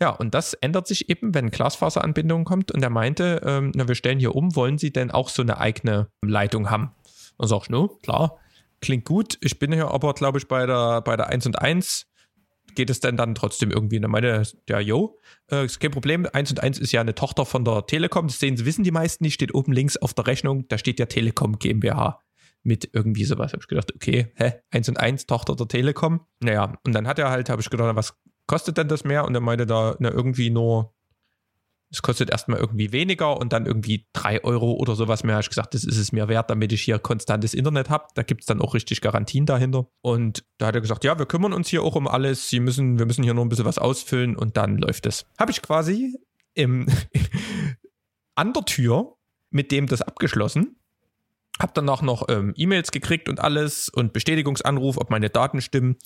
[0.00, 2.70] Ja, und das ändert sich eben, wenn Glasfaseranbindung kommt.
[2.72, 5.58] Und er meinte, ähm, na, wir stellen hier um, wollen Sie denn auch so eine
[5.58, 6.92] eigene Leitung haben?
[7.36, 8.38] Und sag ich, no, klar,
[8.80, 9.38] klingt gut.
[9.40, 12.06] Ich bin hier aber, glaube ich, bei der, bei der 1 und 1
[12.74, 13.96] geht es denn dann trotzdem irgendwie?
[13.96, 15.18] Und dann meinte der, jo,
[15.50, 16.26] äh, ist kein Problem.
[16.32, 18.28] 1 und 1 ist ja eine Tochter von der Telekom.
[18.28, 19.34] Das sehen wissen die meisten nicht.
[19.34, 22.20] Steht oben links auf der Rechnung, da steht ja Telekom GmbH
[22.62, 23.52] mit irgendwie sowas.
[23.52, 26.20] Habe ich gedacht, okay, hä, 1 und 1, Tochter der Telekom.
[26.40, 28.14] Naja, und dann hat er halt, habe ich gedacht, was
[28.46, 29.24] kostet denn das mehr?
[29.24, 30.94] Und er meinte da, na, irgendwie nur,
[31.90, 35.34] es kostet erstmal irgendwie weniger und dann irgendwie drei Euro oder sowas mehr.
[35.36, 38.06] Habe ich gesagt, das ist es mir wert, damit ich hier konstantes Internet habe.
[38.14, 39.86] Da gibt es dann auch richtig Garantien dahinter.
[40.02, 42.50] Und da hat er gesagt, ja, wir kümmern uns hier auch um alles.
[42.50, 45.24] Sie müssen, wir müssen hier nur ein bisschen was ausfüllen und dann läuft es.
[45.38, 46.18] Habe ich quasi
[46.54, 46.86] im,
[48.34, 49.14] an der Tür
[49.50, 50.78] mit dem das abgeschlossen
[51.58, 55.96] hab danach noch ähm, E-Mails gekriegt und alles und Bestätigungsanruf, ob meine Daten stimmen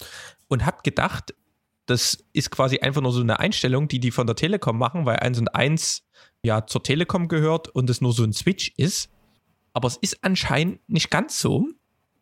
[0.48, 1.34] und hab gedacht,
[1.86, 5.16] das ist quasi einfach nur so eine Einstellung, die die von der Telekom machen, weil
[5.16, 6.04] 1 und 1
[6.42, 9.10] ja zur Telekom gehört und es nur so ein Switch ist.
[9.72, 11.66] Aber es ist anscheinend nicht ganz so,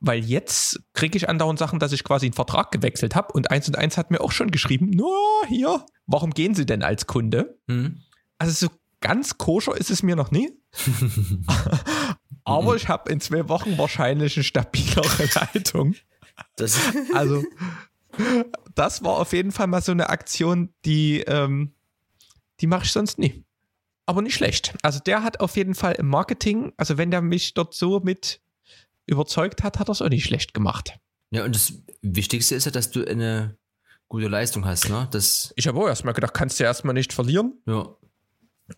[0.01, 3.69] weil jetzt kriege ich andauernd Sachen, dass ich quasi einen Vertrag gewechselt habe und 1
[3.69, 5.17] und 1 hat mir auch schon geschrieben, nur
[5.49, 7.59] hier, warum gehen Sie denn als Kunde?
[7.69, 8.01] Hm.
[8.39, 10.51] Also so ganz koscher ist es mir noch nie.
[12.45, 15.95] Aber ich habe in zwei Wochen wahrscheinlich eine stabilere Leitung.
[16.57, 16.79] Das
[17.15, 17.45] also,
[18.75, 21.73] das war auf jeden Fall mal so eine Aktion, die, ähm,
[22.61, 23.45] die mache ich sonst nie.
[24.07, 24.75] Aber nicht schlecht.
[24.83, 28.41] Also der hat auf jeden Fall im Marketing, also wenn der mich dort so mit
[29.07, 30.99] überzeugt hat, hat er es auch nicht schlecht gemacht.
[31.31, 33.57] Ja, und das Wichtigste ist ja, dass du eine
[34.09, 35.09] gute Leistung hast, ne?
[35.13, 37.55] Das ich habe auch erstmal gedacht, kannst du erstmal nicht verlieren.
[37.67, 37.95] Ja.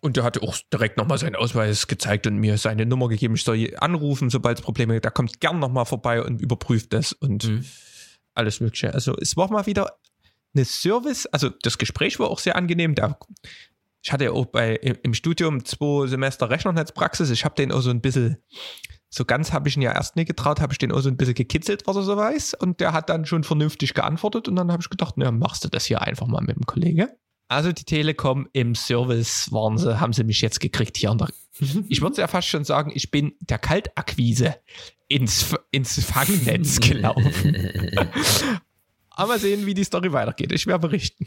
[0.00, 3.34] Und der hatte auch direkt nochmal seinen Ausweis gezeigt und mir seine Nummer gegeben.
[3.34, 5.04] Ich soll anrufen, sobald es Probleme gibt.
[5.04, 7.64] Da kommt gern nochmal vorbei und überprüft das und mhm.
[8.34, 8.92] Alles Mögliche.
[8.92, 9.98] Also es war mal wieder
[10.54, 11.26] eine Service.
[11.26, 12.94] Also das Gespräch war auch sehr angenehm.
[12.94, 13.18] Da,
[14.02, 17.30] ich hatte ja auch bei, im Studium zwei Semester Rechnernetzpraxis.
[17.30, 18.38] Ich habe den auch so ein bisschen,
[19.08, 21.16] so ganz habe ich ihn ja erst nie getraut, habe ich den auch so ein
[21.16, 22.54] bisschen gekitzelt, was er so weiß.
[22.54, 24.48] Und der hat dann schon vernünftig geantwortet.
[24.48, 27.16] Und dann habe ich gedacht, na, machst du das hier einfach mal mit dem Kollege.
[27.52, 31.14] Also die Telekom im Service waren sie, haben sie mich jetzt gekriegt hier.
[31.14, 31.28] Der,
[31.86, 34.56] ich würde ja fast schon sagen, ich bin der Kaltakquise
[35.06, 37.54] ins, ins Fangnetz gelaufen.
[39.10, 40.50] Aber mal sehen, wie die Story weitergeht.
[40.52, 41.26] Ich werde berichten.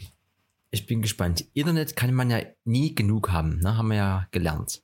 [0.72, 1.44] Ich bin gespannt.
[1.54, 3.76] Internet kann man ja nie genug haben, ne?
[3.76, 4.82] haben wir ja gelernt.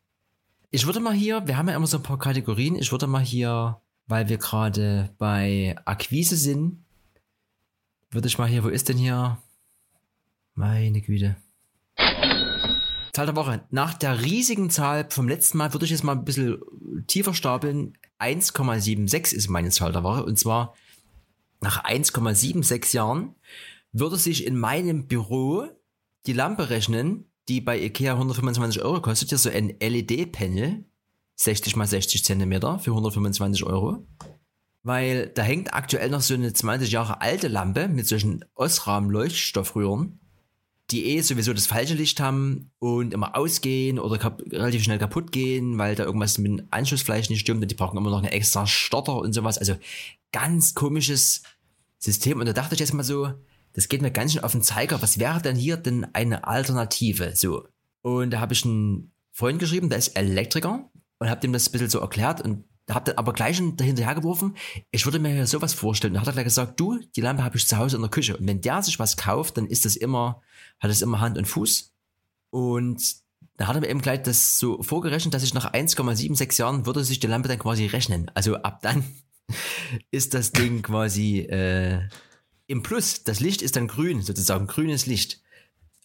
[0.71, 3.21] Ich würde mal hier, wir haben ja immer so ein paar Kategorien, ich würde mal
[3.21, 6.85] hier, weil wir gerade bei Akquise sind,
[8.13, 9.39] würde ich mal hier, wo ist denn hier
[10.55, 11.37] meine Güte.
[13.13, 13.65] Zahl der Woche.
[13.71, 16.63] Nach der riesigen Zahl vom letzten Mal würde ich jetzt mal ein bisschen
[17.07, 17.99] tiefer stapeln.
[18.19, 20.25] 1,76 ist meine Zahl der Woche.
[20.25, 20.75] Und zwar
[21.61, 23.35] nach 1,76 Jahren
[23.93, 25.69] würde sich in meinem Büro
[26.27, 29.31] die Lampe rechnen, die bei Ikea 125 Euro kostet.
[29.31, 30.85] Ja, so ein LED-Panel.
[31.37, 34.07] 60 mal 60 Zentimeter für 125 Euro.
[34.85, 40.22] Weil da hängt aktuell noch so eine 20 Jahre alte Lampe mit solchen Osram-Leuchtstoffröhren
[40.91, 45.79] die eh sowieso das falsche Licht haben und immer ausgehen oder relativ schnell kaputt gehen,
[45.79, 48.67] weil da irgendwas mit dem Anschlussfleisch nicht stimmt und die brauchen immer noch einen extra
[48.67, 49.59] Starter und sowas.
[49.59, 49.77] Also
[50.33, 51.43] ganz komisches
[51.99, 52.41] System.
[52.41, 53.33] Und da dachte ich jetzt mal so,
[53.73, 55.01] das geht mir ganz schön auf den Zeiger.
[55.01, 57.33] Was wäre denn hier denn eine Alternative?
[57.37, 57.67] So.
[58.03, 61.73] Und da habe ich einen Freund geschrieben, der ist Elektriker und habe dem das ein
[61.73, 62.65] bisschen so erklärt und
[62.95, 64.57] hab dann aber gleich dahinterher geworfen,
[64.91, 66.15] ich würde mir sowas vorstellen.
[66.15, 68.37] Da hat er gleich gesagt, du, die Lampe habe ich zu Hause in der Küche.
[68.37, 70.43] Und wenn der sich was kauft, dann ist das immer
[70.83, 71.95] hat es immer Hand und Fuß.
[72.51, 73.01] Und
[73.57, 77.05] da hat er mir eben gleich das so vorgerechnet, dass ich nach 1,76 Jahren würde
[77.05, 78.31] sich die Lampe dann quasi rechnen.
[78.35, 79.05] Also ab dann
[80.11, 82.01] ist das Ding quasi äh,
[82.67, 83.23] im Plus.
[83.23, 85.41] Das Licht ist dann grün, sozusagen grünes Licht.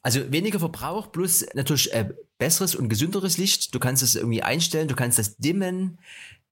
[0.04, 3.74] Also weniger Verbrauch plus natürlich äh, besseres und gesünderes Licht.
[3.74, 5.98] Du kannst es irgendwie einstellen, du kannst das dimmen.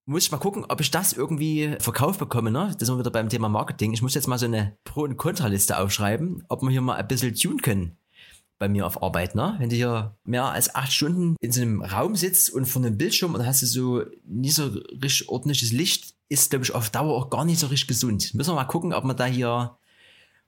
[0.07, 2.75] Muss ich mal gucken, ob ich das irgendwie verkauft bekomme, ne?
[2.77, 3.91] Da sind wir wieder beim Thema Marketing.
[3.91, 7.07] Ich muss jetzt mal so eine Pro- und Kontraliste aufschreiben, ob wir hier mal ein
[7.07, 7.97] bisschen tun können
[8.57, 9.55] bei mir auf Arbeit, ne?
[9.57, 12.97] Wenn du hier mehr als acht Stunden in so einem Raum sitzt und vor einem
[12.97, 14.67] Bildschirm und hast du so nicht so
[15.01, 18.33] richtig ordentliches Licht, ist, glaube ich, auf Dauer auch gar nicht so richtig gesund.
[18.33, 19.77] Müssen wir mal gucken, ob wir da hier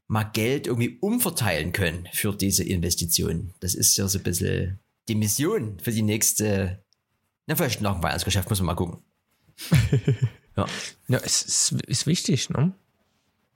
[0.08, 3.54] mal Geld irgendwie umverteilen können für diese Investitionen.
[3.60, 6.84] Das ist ja so ein bisschen die Mission für die nächste,
[7.46, 9.00] na, vielleicht nach dem Weihnachtsgeschäft, müssen wir mal gucken.
[10.56, 10.65] Ja.
[11.08, 12.74] Ja, es ist, ist wichtig, ne?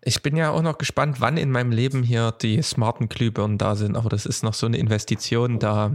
[0.03, 3.75] Ich bin ja auch noch gespannt, wann in meinem Leben hier die smarten Glühbirnen da
[3.75, 5.91] sind, aber das ist noch so eine Investition, da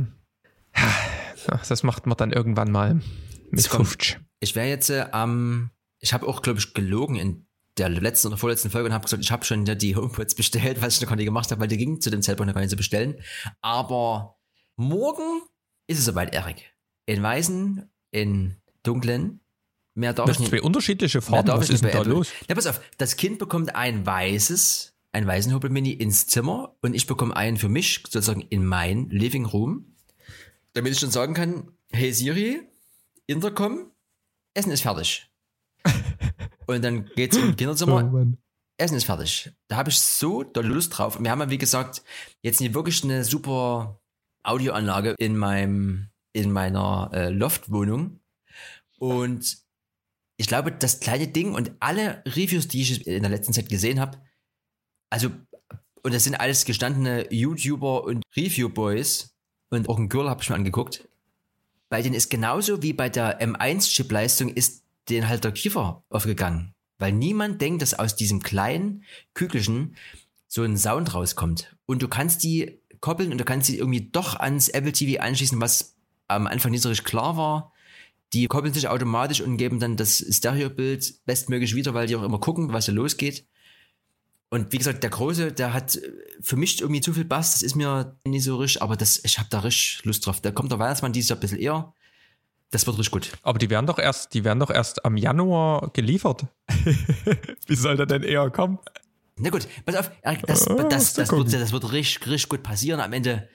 [1.69, 3.01] das macht man dann irgendwann mal
[3.51, 4.21] mit 50.
[4.41, 7.47] Ich wäre jetzt äh, am, ähm, ich habe auch, glaube ich, gelogen in
[7.79, 10.97] der letzten oder vorletzten Folge und habe gesagt, ich habe schon die HomePods bestellt, was
[10.97, 12.71] ich noch gar nicht gemacht habe, weil die ging zu dem Zeitpunkt noch gar nicht
[12.71, 13.17] zu bestellen.
[13.61, 14.39] Aber
[14.77, 15.43] morgen
[15.87, 16.73] ist es soweit, Erik.
[17.07, 19.41] In weißen, in dunklen,
[19.97, 20.51] Mehr darf das nicht.
[20.51, 21.49] zwei unterschiedliche Farben.
[21.49, 22.29] Was ist denn da los?
[22.49, 22.83] Ja, pass auf.
[22.99, 27.71] Das Kind bekommt ein weißes, ein weißen Hobelmini ins Zimmer und ich bekomme einen für
[27.71, 29.97] mich sozusagen in mein Living Room,
[30.75, 32.61] damit ich dann sagen kann, hey Siri,
[33.27, 33.91] Intercom,
[34.53, 35.31] Essen ist fertig.
[36.67, 38.13] und dann geht's im Kinderzimmer.
[38.13, 38.27] Oh,
[38.77, 39.51] Essen ist fertig.
[39.69, 41.17] Da habe ich so doll Lust drauf.
[41.17, 42.03] Und wir haben ja, wie gesagt,
[42.43, 43.99] jetzt nicht wirklich eine super
[44.43, 48.21] Audioanlage in meinem, in meiner äh, Loftwohnung.
[48.99, 49.66] Und
[50.37, 54.01] ich glaube, das kleine Ding und alle Reviews, die ich in der letzten Zeit gesehen
[54.01, 54.19] habe,
[55.11, 55.31] also,
[56.03, 59.35] und das sind alles gestandene YouTuber und Review-Boys
[59.71, 61.09] und auch ein Girl habe ich mir angeguckt.
[61.89, 66.75] Bei denen ist genauso wie bei der M1-Chip-Leistung ist denen halt der Kiefer aufgegangen.
[66.99, 69.97] Weil niemand denkt, dass aus diesem kleinen Kügelchen
[70.49, 71.77] so ein Sound rauskommt.
[71.87, 75.61] Und du kannst die koppeln und du kannst sie irgendwie doch ans Apple TV anschließen,
[75.61, 75.97] was
[76.29, 77.73] am Anfang nicht so richtig klar war.
[78.37, 82.39] Die koppeln sich automatisch und geben dann das Stereobild bestmöglich wieder, weil die auch immer
[82.39, 83.47] gucken, was da losgeht.
[84.51, 85.99] Und wie gesagt, der Große, der hat
[86.43, 89.39] für mich irgendwie zu viel Bass, das ist mir nicht so richtig, aber das, ich
[89.39, 90.43] habe da richtig Lust drauf.
[90.43, 91.95] Da kommt der Weihnachtsmann dieses Jahr ein bisschen eher.
[92.71, 93.31] Das wird richtig gut.
[93.41, 96.45] Aber die werden doch erst, die werden doch erst am Januar geliefert.
[97.67, 98.79] wie soll der denn eher kommen?
[99.37, 103.01] Na gut, pass auf, das, das, das, das, wird, das wird richtig, richtig gut passieren.
[103.01, 103.49] Am Ende,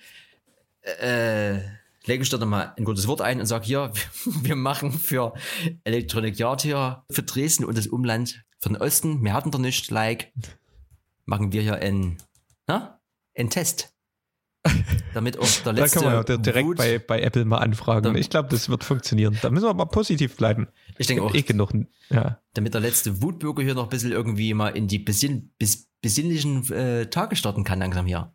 [0.82, 1.60] äh,
[2.06, 3.92] lege ich da nochmal ein gutes Wort ein und sage hier,
[4.26, 5.34] wir machen für
[5.84, 9.90] Electronic Yard hier, für Dresden und das Umland, für den Osten, wir hatten da nicht,
[9.92, 10.34] like,
[11.26, 12.18] machen wir hier ein,
[12.68, 13.00] na,
[13.36, 13.94] ein Test.
[15.14, 16.00] Damit auch der letzte.
[16.00, 18.16] da kann man ja direkt bei, bei Apple mal anfragen.
[18.16, 19.38] ich glaube, das wird funktionieren.
[19.42, 20.68] Da müssen wir mal positiv bleiben.
[21.00, 21.34] Ich denke auch.
[21.34, 21.74] Eh genug,
[22.12, 22.40] ja.
[22.54, 26.72] Damit der letzte Wutbürger hier noch ein bisschen irgendwie mal in die besinn, bes, besinnlichen
[26.72, 28.34] äh, Tage starten kann, langsam hier.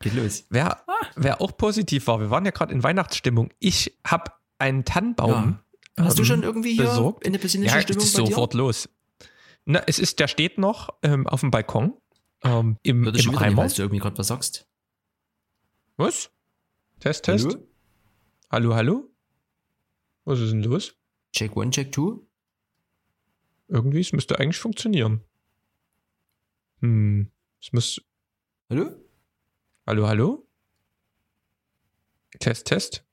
[0.00, 0.46] Geht los.
[0.50, 1.06] Wer, ah.
[1.16, 3.50] wer auch positiv war, wir waren ja gerade in Weihnachtsstimmung.
[3.58, 5.58] Ich habe einen Tannenbaum.
[5.98, 6.04] Ja.
[6.04, 7.24] Hast ähm, du schon irgendwie hier besorgt?
[7.24, 8.04] in der besinnlichen ja, Stimmung?
[8.04, 8.88] Ja, sofort los.
[9.64, 11.94] Na, es ist, der steht noch ähm, auf dem Balkon.
[12.44, 13.64] Ähm, Im, Würde im Eimer.
[13.64, 14.68] Nicht, du irgendwie gerade was sagst.
[15.96, 16.30] Was?
[17.00, 17.46] Test, Test.
[17.46, 17.66] Hallo?
[18.50, 19.10] hallo, hallo?
[20.24, 20.94] Was ist denn los?
[21.32, 22.26] Check one, check two.
[23.68, 25.22] Irgendwie, es müsste eigentlich funktionieren.
[26.80, 27.30] Hm,
[27.60, 28.00] es muss.
[28.68, 28.90] Hallo?
[29.88, 30.44] Hallo, hallo?
[32.40, 33.04] Test, Test.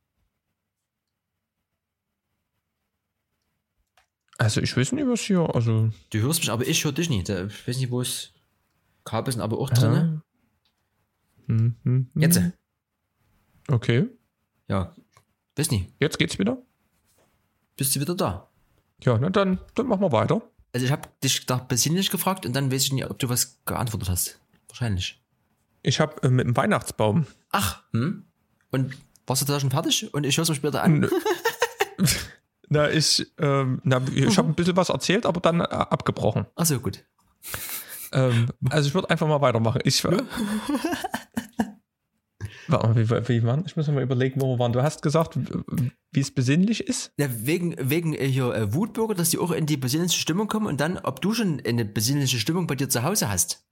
[4.39, 5.91] Also ich weiß nicht, was hier, also.
[6.09, 7.29] Du hörst mich, aber ich höre dich nicht.
[7.29, 8.33] Ich weiß nicht, wo es
[9.05, 10.23] Kabel sind, aber auch drin.
[11.45, 12.21] Hm, hm, hm.
[12.21, 12.41] Jetzt.
[13.67, 14.09] Okay.
[14.67, 14.95] Ja,
[15.55, 15.93] weiß nicht.
[15.99, 16.57] Jetzt geht's wieder?
[17.77, 18.49] Bist du wieder da?
[19.03, 20.41] Ja, na dann, dann machen wir weiter.
[20.73, 23.63] Also ich habe dich da besinnlich gefragt und dann weiß ich nicht, ob du was
[23.63, 24.39] geantwortet hast.
[24.69, 25.22] Wahrscheinlich.
[25.84, 27.28] Ich habe äh, mit dem Weihnachtsbaum.
[27.52, 28.26] Ach, hm?
[28.72, 28.96] Und
[29.28, 30.12] warst du da schon fertig?
[30.13, 31.10] Und ich höre es mir später an.
[32.69, 36.48] na, ich, ähm, na, ich habe ein bisschen was erzählt, aber dann äh, abgebrochen.
[36.56, 37.04] Ach so, gut.
[38.13, 39.82] Ähm, also ich würde einfach mal weitermachen.
[39.84, 40.12] Ich, ja.
[42.67, 43.63] Warte mal, wie, wie waren?
[43.65, 44.72] Ich muss mal überlegen, wo wir waren.
[44.72, 45.38] Du hast gesagt,
[46.12, 47.12] wie es besinnlich ist?
[47.17, 50.67] Ja, wegen, wegen äh, hier äh, Wutbürger, dass die auch in die besinnliche Stimmung kommen
[50.67, 53.65] und dann, ob du schon eine besinnliche Stimmung bei dir zu Hause hast.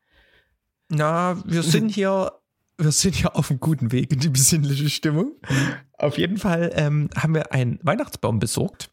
[0.92, 2.34] Na, wir sind hier,
[2.78, 5.36] wir sind hier auf einem guten Weg in die besinnliche Stimmung.
[5.98, 8.92] auf jeden Fall ähm, haben wir einen Weihnachtsbaum besorgt.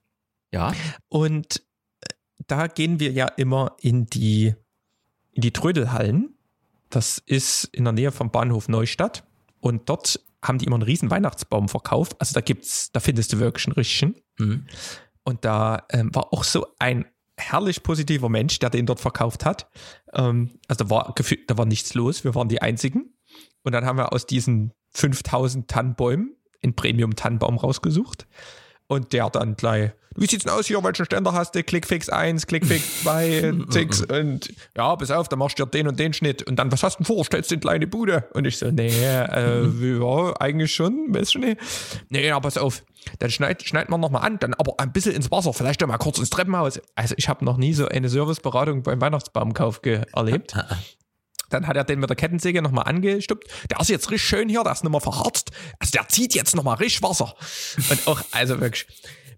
[0.52, 0.72] Ja.
[1.08, 1.62] Und
[2.00, 2.06] äh,
[2.46, 4.54] da gehen wir ja immer in die,
[5.32, 6.34] in die Trödelhallen.
[6.88, 9.24] Das ist in der Nähe vom Bahnhof Neustadt.
[9.60, 12.16] Und dort haben die immer einen riesen Weihnachtsbaum verkauft.
[12.20, 14.14] Also da gibt's, da findest du wirklich einen richtigen.
[14.38, 14.66] Mhm.
[15.24, 17.04] Und da ähm, war auch so ein
[17.38, 19.70] herrlich positiver Mensch, der den dort verkauft hat.
[20.12, 21.14] Ähm, also da war
[21.46, 22.24] da war nichts los.
[22.24, 23.14] Wir waren die einzigen.
[23.62, 28.26] Und dann haben wir aus diesen 5000 Tannenbäumen einen Premium-Tannenbaum rausgesucht.
[28.88, 31.62] Und der dann gleich, wie sieht's denn aus hier, welchen Ständer hast du?
[31.62, 36.00] Clickfix 1, Clickfix 2, Zix und ja, pass auf, dann machst du dir den und
[36.00, 37.24] den Schnitt und dann, was hast du denn vor?
[37.24, 38.28] Stellst du in kleine Bude?
[38.34, 39.64] Und ich so, nee, äh,
[40.00, 41.60] ja, eigentlich schon, weißt du nicht?
[42.08, 42.82] Nee, ja, pass auf,
[43.20, 46.18] dann schneid, schneid man nochmal an, dann aber ein bisschen ins Wasser, vielleicht mal kurz
[46.18, 46.80] ins Treppenhaus.
[46.96, 49.80] Also ich habe noch nie so eine Serviceberatung beim Weihnachtsbaumkauf
[50.12, 50.56] erlebt.
[51.50, 53.48] Dann hat er den mit der Kettensäge nochmal angestuppt.
[53.70, 55.50] Der ist jetzt richtig schön hier, der ist nochmal verharzt.
[55.78, 57.34] Also der zieht jetzt nochmal richtig Wasser.
[57.90, 58.86] Und auch, also wirklich,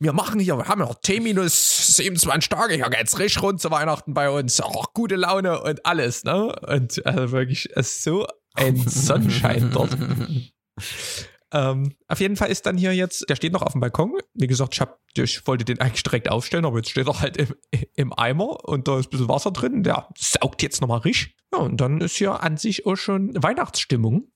[0.00, 3.70] wir machen hier, wir haben ja T minus 27 Tage, hier geht's richtig rund zu
[3.70, 4.60] Weihnachten bei uns.
[4.60, 6.54] Auch gute Laune und alles, ne?
[6.66, 9.96] Und also wirklich, es ist so ein Sonnenschein dort.
[11.52, 14.12] Ähm, auf jeden Fall ist dann hier jetzt, der steht noch auf dem Balkon.
[14.34, 17.36] Wie gesagt, ich, hab, ich wollte den eigentlich direkt aufstellen, aber jetzt steht er halt
[17.36, 17.54] im,
[17.96, 19.82] im Eimer und da ist ein bisschen Wasser drin.
[19.82, 21.36] Der saugt jetzt nochmal richtig.
[21.52, 24.30] Ja, und dann ist hier an sich auch schon Weihnachtsstimmung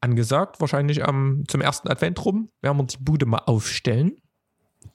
[0.00, 0.60] angesagt.
[0.60, 4.16] Wahrscheinlich am, zum ersten Advent rum werden wir die Bude mal aufstellen.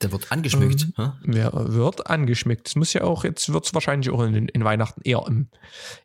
[0.02, 0.88] Der wird angeschmückt.
[0.98, 2.68] Ähm, wer wird angeschmückt.
[2.68, 5.50] Es muss ja auch, jetzt wird es wahrscheinlich auch in, in, Weihnachten eher im,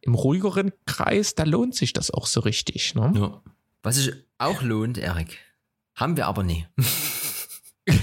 [0.03, 2.95] im ruhigeren Kreis, da lohnt sich das auch so richtig.
[2.95, 3.12] Ne?
[3.14, 3.43] Ja.
[3.83, 5.38] Was sich auch lohnt, Erik,
[5.95, 6.66] haben wir aber nie.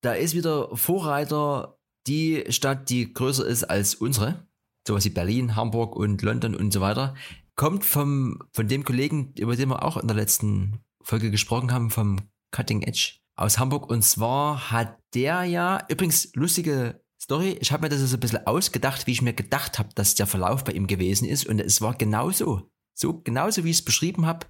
[0.00, 4.46] da ist wieder Vorreiter die Stadt, die größer ist als unsere.
[4.86, 7.14] Sowas wie Berlin, Hamburg und London und so weiter.
[7.56, 11.90] Kommt vom, von dem Kollegen, über den wir auch in der letzten Folge gesprochen haben,
[11.90, 13.90] vom Cutting Edge aus Hamburg.
[13.90, 18.46] Und zwar hat der ja, übrigens lustige Story, ich habe mir das so ein bisschen
[18.46, 21.46] ausgedacht, wie ich mir gedacht habe, dass der Verlauf bei ihm gewesen ist.
[21.46, 22.70] Und es war genauso.
[22.94, 24.46] So, genauso wie ich es beschrieben habe.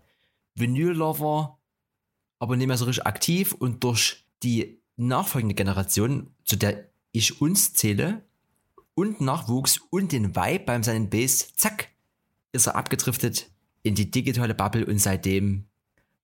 [0.57, 1.59] Vinyl-Lover,
[2.39, 7.73] aber nicht mehr so richtig aktiv und durch die nachfolgende Generation, zu der ich uns
[7.75, 8.23] zähle,
[8.95, 11.91] und Nachwuchs und den Vibe beim seinen Bass, zack,
[12.53, 13.51] ist er abgedriftet
[13.83, 15.67] in die digitale Bubble und seitdem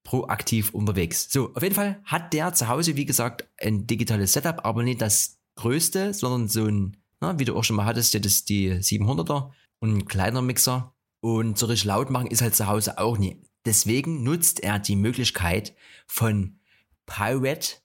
[0.04, 1.28] proaktiv unterwegs.
[1.30, 5.00] So, auf jeden Fall hat der zu Hause, wie gesagt, ein digitales Setup, aber nicht
[5.00, 9.50] das größte, sondern so ein, na, wie du auch schon mal hattest, das die 700er
[9.78, 10.94] und ein kleiner Mixer.
[11.20, 13.40] Und so richtig laut machen ist halt zu Hause auch nie.
[13.64, 15.74] Deswegen nutzt er die Möglichkeit
[16.06, 16.58] von
[17.06, 17.78] pirate.com.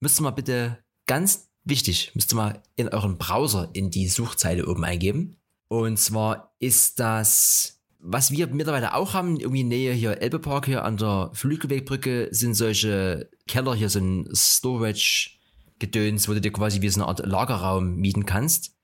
[0.00, 4.66] Müsst ihr mal bitte ganz wichtig, müsst ihr mal in euren Browser in die Suchzeile
[4.66, 5.36] oben eingeben.
[5.68, 10.96] Und zwar ist das, was wir mittlerweile auch haben, irgendwie Nähe hier Elbepark hier an
[10.96, 17.00] der Flügelwegbrücke sind solche Keller hier, so ein Storage-Gedöns, wo du dir quasi wie so
[17.00, 18.76] eine Art Lagerraum mieten kannst.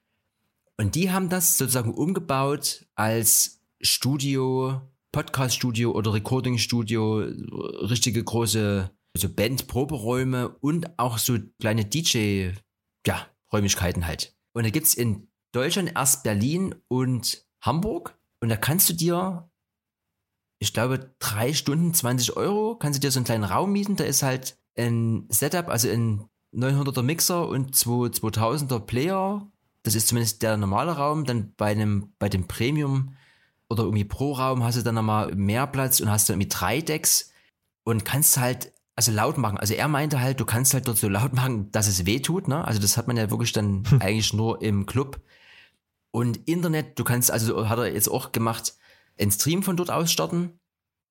[0.77, 10.49] Und die haben das sozusagen umgebaut als Studio, Podcast-Studio oder Recording-Studio, richtige große also Band-Proberäume
[10.61, 12.51] und auch so kleine DJ,
[13.07, 14.37] ja, halt.
[14.53, 18.17] Und da gibt's in Deutschland erst Berlin und Hamburg.
[18.41, 19.51] Und da kannst du dir,
[20.61, 23.97] ich glaube, drei Stunden 20 Euro, kannst du dir so einen kleinen Raum mieten.
[23.97, 29.51] Da ist halt ein Setup, also ein 900er Mixer und zwei 2000er Player.
[29.83, 31.25] Das ist zumindest der normale Raum.
[31.25, 33.17] Dann bei einem, bei dem Premium
[33.69, 36.81] oder irgendwie pro Raum hast du dann nochmal mehr Platz und hast dann irgendwie drei
[36.81, 37.31] Decks
[37.85, 39.59] und kannst halt also laut machen.
[39.59, 42.49] Also er meinte halt, du kannst halt dort so laut machen, dass es weh tut.
[42.49, 42.65] Ne?
[42.65, 44.03] Also das hat man ja wirklich dann hm.
[44.03, 45.21] eigentlich nur im Club.
[46.11, 48.75] Und Internet, du kannst, also hat er jetzt auch gemacht,
[49.19, 50.59] einen Stream von dort aus starten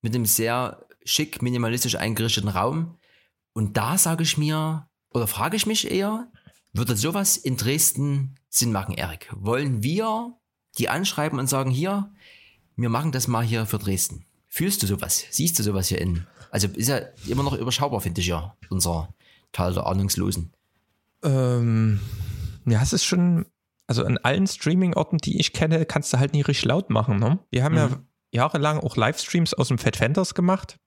[0.02, 2.98] mit einem sehr schick, minimalistisch eingerichteten Raum.
[3.54, 6.28] Und da sage ich mir, oder frage ich mich eher,
[6.74, 9.30] würde sowas in Dresden Sinn machen, Erik?
[9.34, 10.38] Wollen wir
[10.78, 12.12] die anschreiben und sagen, hier,
[12.78, 14.26] wir machen das mal hier für Dresden.
[14.48, 15.26] Fühlst du sowas?
[15.32, 16.26] Siehst du sowas hier in?
[16.52, 19.10] Also ist ja immer noch überschaubar, finde ich ja, unser
[19.52, 20.54] Teil der Ahnungslosen.
[21.24, 22.00] Ähm,
[22.66, 23.46] ja, es ist schon,
[23.88, 27.20] also an allen Streaming-Orten, die ich kenne, kannst du halt nie richtig laut machen.
[27.20, 27.40] Ne?
[27.50, 27.78] Wir haben mhm.
[27.78, 27.90] ja
[28.32, 30.78] jahrelang auch Livestreams aus dem Fat Fenders gemacht,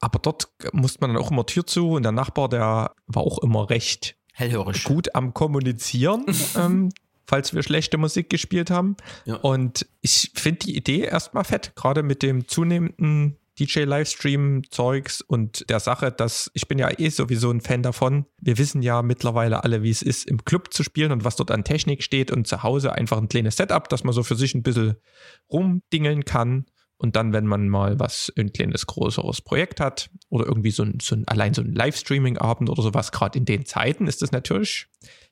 [0.00, 3.38] aber dort musste man dann auch immer Tür zu und der Nachbar, der war auch
[3.38, 4.84] immer recht Hellhörig.
[4.84, 6.26] gut am Kommunizieren.
[6.56, 6.90] ähm,
[7.28, 8.96] falls wir schlechte Musik gespielt haben.
[9.26, 9.36] Ja.
[9.36, 16.10] Und ich finde die Idee erstmal fett, gerade mit dem zunehmenden DJ-Livestream-Zeugs und der Sache,
[16.10, 18.24] dass ich bin ja eh sowieso ein Fan davon.
[18.40, 21.50] Wir wissen ja mittlerweile alle, wie es ist, im Club zu spielen und was dort
[21.50, 24.54] an Technik steht und zu Hause einfach ein kleines Setup, dass man so für sich
[24.54, 24.96] ein bisschen
[25.50, 26.66] rumdingeln kann.
[27.00, 30.98] Und dann, wenn man mal was, ein kleines, größeres Projekt hat oder irgendwie so ein,
[31.00, 34.88] so ein allein so ein Livestreaming-Abend oder sowas, gerade in den Zeiten ist das natürlich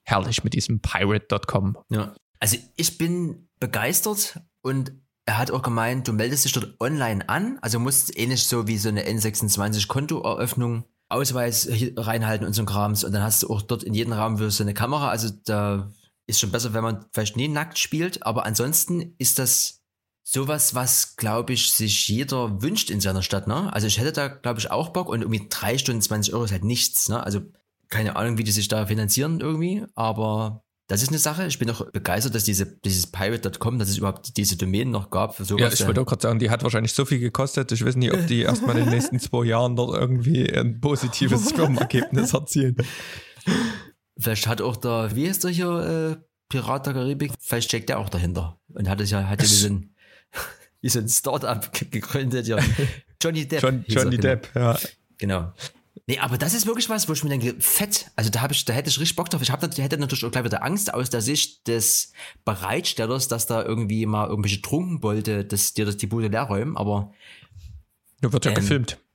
[0.07, 1.77] herrlich mit diesem Pirate.com.
[1.91, 2.15] Ja.
[2.41, 4.93] Also ich bin begeistert und
[5.27, 8.79] er hat auch gemeint, du meldest dich dort online an, also musst ähnlich so wie
[8.79, 13.63] so eine N26 Kontoeröffnung Ausweis reinhalten und so ein Krams und dann hast du auch
[13.63, 15.91] dort in jedem Raum so eine Kamera, also da
[16.27, 19.83] ist schon besser, wenn man vielleicht nie nackt spielt, aber ansonsten ist das
[20.25, 23.73] sowas, was, glaube ich, sich jeder wünscht in seiner Stadt, ne?
[23.73, 26.51] Also ich hätte da, glaube ich, auch Bock und irgendwie drei Stunden 20 Euro ist
[26.51, 27.23] halt nichts, ne?
[27.23, 27.43] Also
[27.89, 31.47] keine Ahnung, wie die sich da finanzieren irgendwie, aber das ist eine Sache.
[31.47, 35.37] Ich bin auch begeistert, dass diese, dieses Pirate.com, dass es überhaupt diese Domain noch gab.
[35.37, 35.61] Für sowas.
[35.61, 37.73] Ja, ich wollte auch gerade sagen, die hat wahrscheinlich so viel gekostet.
[37.73, 41.51] Ich weiß nicht, ob die erstmal in den nächsten zwei Jahren dort irgendwie ein positives
[41.55, 42.77] Firmenergebnis erzielen.
[44.17, 47.99] Vielleicht hat auch der, wie heißt der hier, äh, Pirat der Karibik, vielleicht steckt der
[47.99, 49.97] auch dahinter und hat es ja, hat ja diesen,
[50.81, 52.59] wie so ein Startup gegründet, ja.
[53.21, 53.63] Johnny Depp.
[53.63, 54.23] John, Johnny er, genau.
[54.23, 54.79] Depp, ja.
[55.19, 55.53] Genau.
[56.09, 58.13] Nee, aber das ist wirklich was, wo ich mir denke, fett.
[58.15, 59.43] Also da habe ich, da hätte ich richtig Bock drauf.
[59.43, 62.13] Ich habe hätte natürlich auch gleich wieder Angst aus der Sicht des
[62.45, 67.13] Bereitstellers, dass da irgendwie mal irgendwelche Trunkenbolte, dass dir das die Bude leer räumen, aber.
[68.21, 68.99] Da wird ja ähm, gefilmt.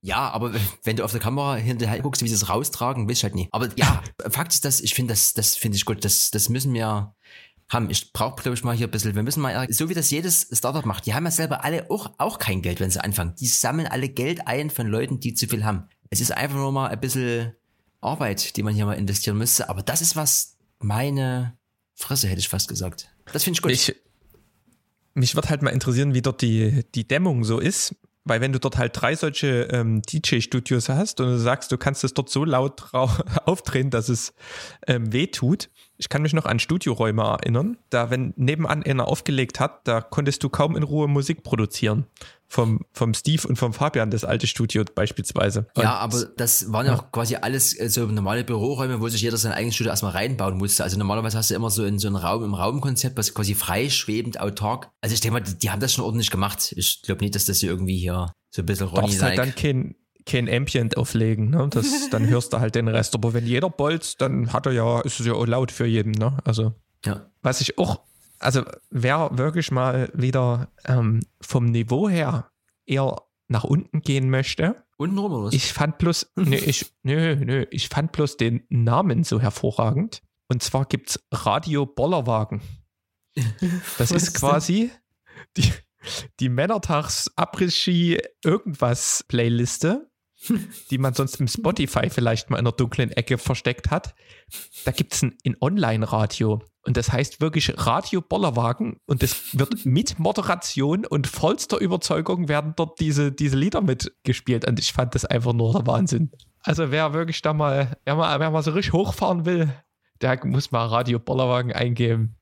[0.00, 3.24] Ja, aber wenn du auf der Kamera hinterher guckst, wie sie es raustragen, weiß ich
[3.24, 3.48] halt nie.
[3.50, 6.04] Aber ja, Fakt ist, dass ich finde, das, das finde ich gut.
[6.04, 7.14] Das, das müssen wir
[7.68, 7.90] haben.
[7.90, 10.48] Ich brauche, glaube ich, mal hier ein bisschen, wir müssen mal, so wie das jedes
[10.52, 13.34] Startup macht, die haben ja selber alle auch, auch kein Geld, wenn sie anfangen.
[13.40, 15.88] Die sammeln alle Geld ein von Leuten, die zu viel haben.
[16.10, 17.52] Es ist einfach nur mal ein bisschen
[18.00, 19.68] Arbeit, die man hier mal investieren müsste.
[19.68, 21.56] Aber das ist was, meine
[21.94, 23.08] Fresse, hätte ich fast gesagt.
[23.32, 23.72] Das finde ich gut.
[23.72, 23.94] Ich,
[25.14, 27.94] mich wird halt mal interessieren, wie dort die, die Dämmung so ist.
[28.28, 32.02] Weil wenn du dort halt drei solche ähm, DJ-Studios hast und du sagst, du kannst
[32.02, 34.34] es dort so laut aufdrehen, dass es
[34.88, 35.70] ähm, weh tut.
[35.98, 37.78] Ich kann mich noch an Studioräume erinnern.
[37.90, 42.06] Da, wenn nebenan einer aufgelegt hat, da konntest du kaum in Ruhe Musik produzieren
[42.48, 45.66] vom, vom Steve und vom Fabian, das alte Studio beispielsweise.
[45.74, 49.22] Und ja, aber das waren ja auch quasi alles äh, so normale Büroräume, wo sich
[49.22, 50.84] jeder sein eigenes Studio erstmal reinbauen musste.
[50.84, 53.90] Also normalerweise hast du immer so in so einem Raum im Raumkonzept, was quasi frei,
[53.90, 54.90] schwebend, autark.
[55.00, 56.72] Also ich denke mal, die, die haben das schon ordentlich gemacht.
[56.76, 59.96] Ich glaube nicht, dass das hier irgendwie hier so ein bisschen Ronny halt dann kein,
[60.26, 61.68] kein Ambient auflegen, ne?
[61.70, 63.14] Das, dann hörst du halt den Rest.
[63.14, 66.12] Aber wenn jeder bolzt, dann hat er ja, ist es ja auch laut für jeden,
[66.12, 66.36] ne?
[66.44, 66.74] Also.
[67.04, 67.30] Ja.
[67.42, 68.00] Was ich auch
[68.38, 72.50] also wer wirklich mal wieder ähm, vom Niveau her
[72.84, 74.84] eher nach unten gehen möchte.
[74.96, 75.54] Unten rum oder was?
[75.54, 80.22] Ich fand bloß, nee, ich, nö, nö, ich fand bloß den Namen so hervorragend.
[80.48, 82.60] Und zwar gibt es Radio Bollerwagen.
[83.98, 84.90] Das ist quasi
[85.58, 85.70] die,
[86.40, 90.08] die Männertags Après-Ski irgendwas Playliste
[90.90, 94.14] die man sonst im Spotify vielleicht mal in der dunklen Ecke versteckt hat.
[94.84, 96.62] Da gibt es ein, ein Online-Radio.
[96.82, 99.00] Und das heißt wirklich Radio Bollerwagen.
[99.06, 104.66] Und das wird mit Moderation und vollster Überzeugung werden dort diese, diese Lieder mitgespielt.
[104.66, 106.30] Und ich fand das einfach nur der Wahnsinn.
[106.62, 109.72] Also wer wirklich da mal, wer mal, wer mal so richtig hochfahren will,
[110.20, 112.36] der muss mal Radio Bollerwagen eingeben.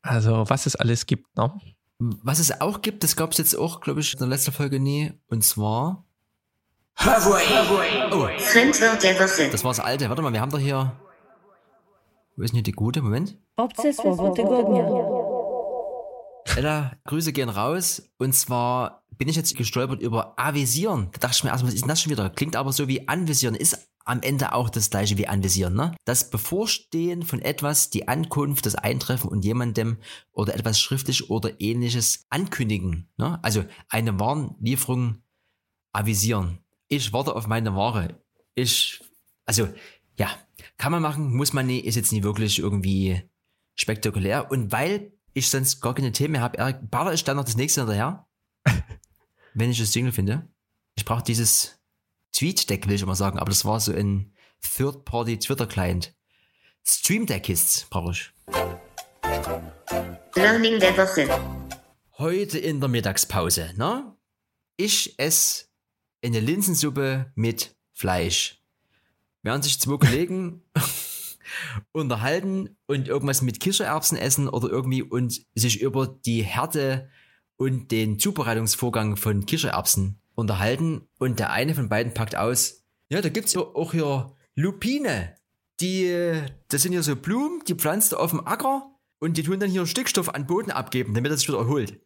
[0.00, 1.52] Also was es alles gibt, ne?
[1.98, 4.80] Was es auch gibt, das gab es jetzt auch, glaube ich, in der letzten Folge
[4.80, 5.12] nie.
[5.28, 6.04] Und zwar
[6.98, 8.28] Oh.
[9.50, 10.08] Das war das alte.
[10.08, 10.92] Warte mal, wir haben doch hier.
[12.36, 13.02] Wo ist denn hier die gute?
[13.02, 13.36] Moment.
[16.56, 18.10] Ella, Grüße gehen raus.
[18.18, 21.08] Und zwar bin ich jetzt gestolpert über avisieren.
[21.12, 22.30] Da dachte ich mir erstmal, was ist denn das schon wieder?
[22.30, 23.54] Klingt aber so wie anvisieren.
[23.54, 25.94] Ist am Ende auch das gleiche wie anvisieren, ne?
[26.04, 29.98] Das Bevorstehen von etwas, die Ankunft, das Eintreffen und jemandem
[30.32, 33.38] oder etwas schriftlich oder ähnliches ankündigen, ne?
[33.42, 35.22] Also eine Warnlieferung
[35.92, 36.58] avisieren
[36.96, 38.20] ich warte auf meine Ware.
[38.54, 39.02] Ich,
[39.46, 39.68] also,
[40.18, 40.28] ja,
[40.76, 43.22] kann man machen, muss man nie, ist jetzt nie wirklich irgendwie
[43.74, 44.50] spektakulär.
[44.50, 47.56] Und weil ich sonst gar keine Themen mehr habe, Erik, baller ich dann noch das
[47.56, 48.26] nächste hinterher,
[49.54, 50.48] wenn ich das Single finde.
[50.94, 51.80] Ich brauche dieses
[52.32, 56.14] Tweet-Deck, will ich immer sagen, aber das war so ein Third-Party-Twitter-Client.
[56.84, 58.32] Stream Deck ist brauche ich.
[60.34, 61.26] Learning der Woche.
[62.18, 64.14] Heute in der Mittagspause, ne?
[64.76, 65.71] Ich esse
[66.24, 68.62] eine Linsensuppe mit Fleisch.
[69.42, 70.62] Während sich zwei Kollegen
[71.92, 77.10] unterhalten und irgendwas mit Kichererbsen essen oder irgendwie und sich über die Härte
[77.56, 83.28] und den Zubereitungsvorgang von Kichererbsen unterhalten und der eine von beiden packt aus, ja, da
[83.28, 85.34] gibt's ja auch hier Lupine.
[85.80, 89.70] Die, das sind ja so Blumen, die pflanzt auf dem Acker und die tun dann
[89.70, 92.00] hier Stickstoff an Boden abgeben, damit er sich wieder erholt.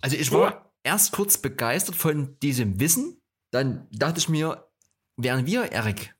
[0.00, 3.20] Also ich war erst kurz begeistert von diesem Wissen.
[3.52, 4.68] Dann dachte ich mir,
[5.16, 6.14] wären wir, Erik,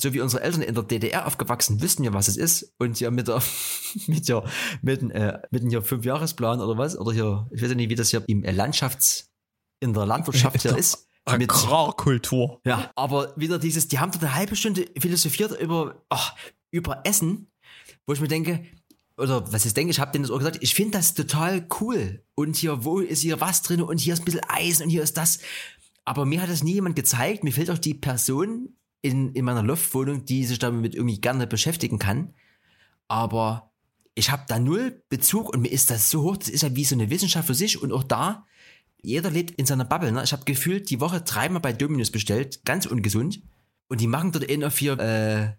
[0.00, 2.74] so wie unsere Eltern in der DDR aufgewachsen, wüssten ja, was es ist.
[2.78, 3.42] Und ja mit der,
[4.06, 4.44] mit der,
[4.82, 7.94] mit, äh, mit dem hier Fünfjahresplan oder was, oder hier, ich weiß ja nicht, wie
[7.94, 9.30] das hier im äh, Landschafts,
[9.80, 11.06] in der Landwirtschaft hier ist.
[11.24, 12.60] Agrarkultur.
[12.64, 16.34] Ja, aber wieder dieses, die haben da eine halbe Stunde philosophiert über, ach,
[16.70, 17.50] über Essen,
[18.06, 18.64] wo ich mir denke,
[19.18, 22.24] oder was ich denke, ich habe denen das auch gesagt, ich finde das total cool.
[22.34, 25.02] Und hier, wo ist hier was drin und hier ist ein bisschen Eisen und hier
[25.02, 25.40] ist das.
[26.04, 27.44] Aber mir hat das nie jemand gezeigt.
[27.44, 31.98] Mir fehlt auch die Person in, in meiner Loftwohnung, die sich damit irgendwie gerne beschäftigen
[31.98, 32.34] kann.
[33.08, 33.72] Aber
[34.14, 36.84] ich habe da null Bezug und mir ist das so hoch, das ist ja wie
[36.84, 38.46] so eine Wissenschaft für sich und auch da,
[39.00, 40.12] jeder lebt in seiner Bubble.
[40.12, 40.24] Ne?
[40.24, 43.42] Ich habe gefühlt die Woche dreimal bei Dominus bestellt, ganz ungesund.
[43.88, 45.56] Und die machen dort in auf vier, äh,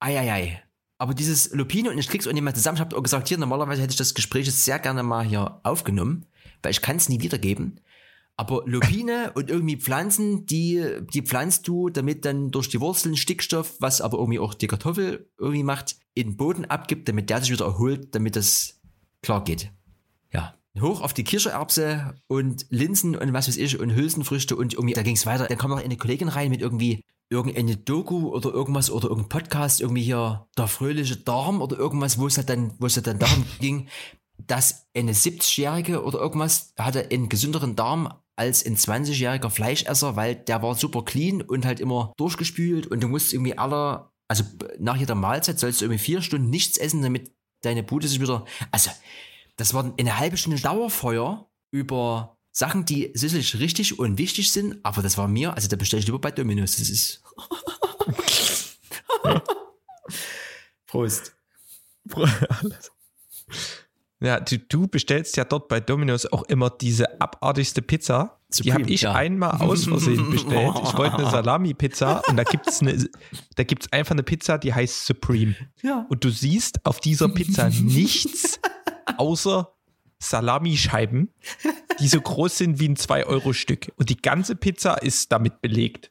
[0.00, 0.62] ei, ei, ei.
[1.02, 2.76] Aber dieses Lupino und ich krieg's nicht mehr zusammen.
[2.76, 6.26] Ich habe gesagt, hier, normalerweise hätte ich das Gespräch jetzt sehr gerne mal hier aufgenommen,
[6.62, 7.80] weil ich kann es nie wiedergeben.
[8.36, 10.80] Aber Lupine und irgendwie Pflanzen, die,
[11.12, 15.28] die pflanzt du, damit dann durch die Wurzeln Stickstoff, was aber irgendwie auch die Kartoffel
[15.38, 18.80] irgendwie macht, in den Boden abgibt, damit der sich wieder erholt, damit das
[19.22, 19.72] klar geht.
[20.32, 20.54] Ja.
[20.80, 25.02] Hoch auf die Kichererbse und Linsen und was weiß ich und Hülsenfrüchte und irgendwie, da
[25.02, 25.48] ging's weiter.
[25.48, 29.80] Dann kam noch eine Kollegin rein mit irgendwie irgendeine Doku oder irgendwas oder irgendein Podcast,
[29.80, 33.18] irgendwie hier der fröhliche Darm oder irgendwas, wo es halt dann, wo es halt dann
[33.18, 33.88] darum ging,
[34.38, 40.62] dass eine 70-Jährige oder irgendwas hatte einen gesünderen Darm als ein 20-jähriger Fleischesser, weil der
[40.62, 44.44] war super clean und halt immer durchgespült und du musst irgendwie aller, also
[44.78, 48.44] nach jeder Mahlzeit sollst du irgendwie vier Stunden nichts essen, damit deine Bude sich wieder,
[48.70, 48.90] also
[49.56, 55.02] das war eine halbe Stunde Dauerfeuer über Sachen, die sicherlich richtig und wichtig sind, aber
[55.02, 57.22] das war mir, also da bestelle ich lieber bei Dominus, das ist.
[60.86, 61.34] Prost.
[62.14, 62.92] Alles.
[64.20, 68.38] Ja, du, du bestellst ja dort bei Domino's auch immer diese abartigste Pizza.
[68.50, 69.12] die Supreme, habe ich ja.
[69.14, 70.74] einmal aus Versehen bestellt.
[70.84, 72.44] Ich wollte eine Salami-Pizza und da
[73.56, 75.56] da gibt's einfach eine Pizza, die heißt Supreme.
[75.82, 76.06] Ja.
[76.08, 78.60] Und du siehst auf dieser Pizza nichts
[79.16, 79.74] außer
[80.22, 81.28] Salamischeiben,
[82.00, 83.92] die so groß sind wie ein 2-Euro-Stück.
[83.96, 86.10] Und die ganze Pizza ist damit belegt.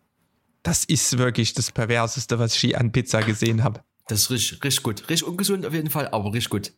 [0.64, 3.84] Das ist wirklich das Perverseste, was ich je an Pizza gesehen habe.
[4.08, 5.10] Das ist richtig, richtig gut.
[5.10, 6.74] Richtig ungesund auf jeden Fall, aber richtig gut.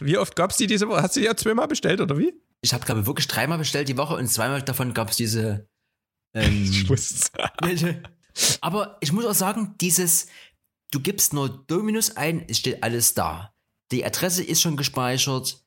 [0.00, 1.02] Wie oft gab's die diese Woche?
[1.02, 2.32] Hast du die ja zweimal bestellt, oder wie?
[2.62, 5.68] Ich habe, glaube ich, wirklich dreimal bestellt die Woche und zweimal davon gab es diese.
[6.34, 7.30] Ähm, wusste
[7.62, 8.02] welche?
[8.60, 10.26] Aber ich muss auch sagen, dieses,
[10.90, 13.49] du gibst nur Dominus ein, es steht alles da.
[13.90, 15.64] Die Adresse ist schon gespeichert,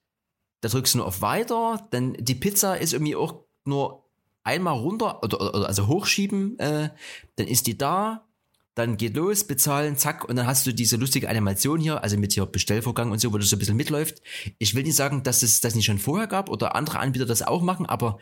[0.62, 4.04] da drückst du nur auf Weiter, dann die Pizza ist irgendwie auch nur
[4.44, 6.90] einmal runter, oder, oder also hochschieben, äh,
[7.36, 8.28] dann ist die da,
[8.76, 12.34] dann geht los, bezahlen, zack, und dann hast du diese lustige Animation hier, also mit
[12.34, 14.22] hier Bestellvorgang und so, wo das so ein bisschen mitläuft.
[14.58, 17.42] Ich will nicht sagen, dass es das nicht schon vorher gab oder andere Anbieter das
[17.42, 18.20] auch machen, aber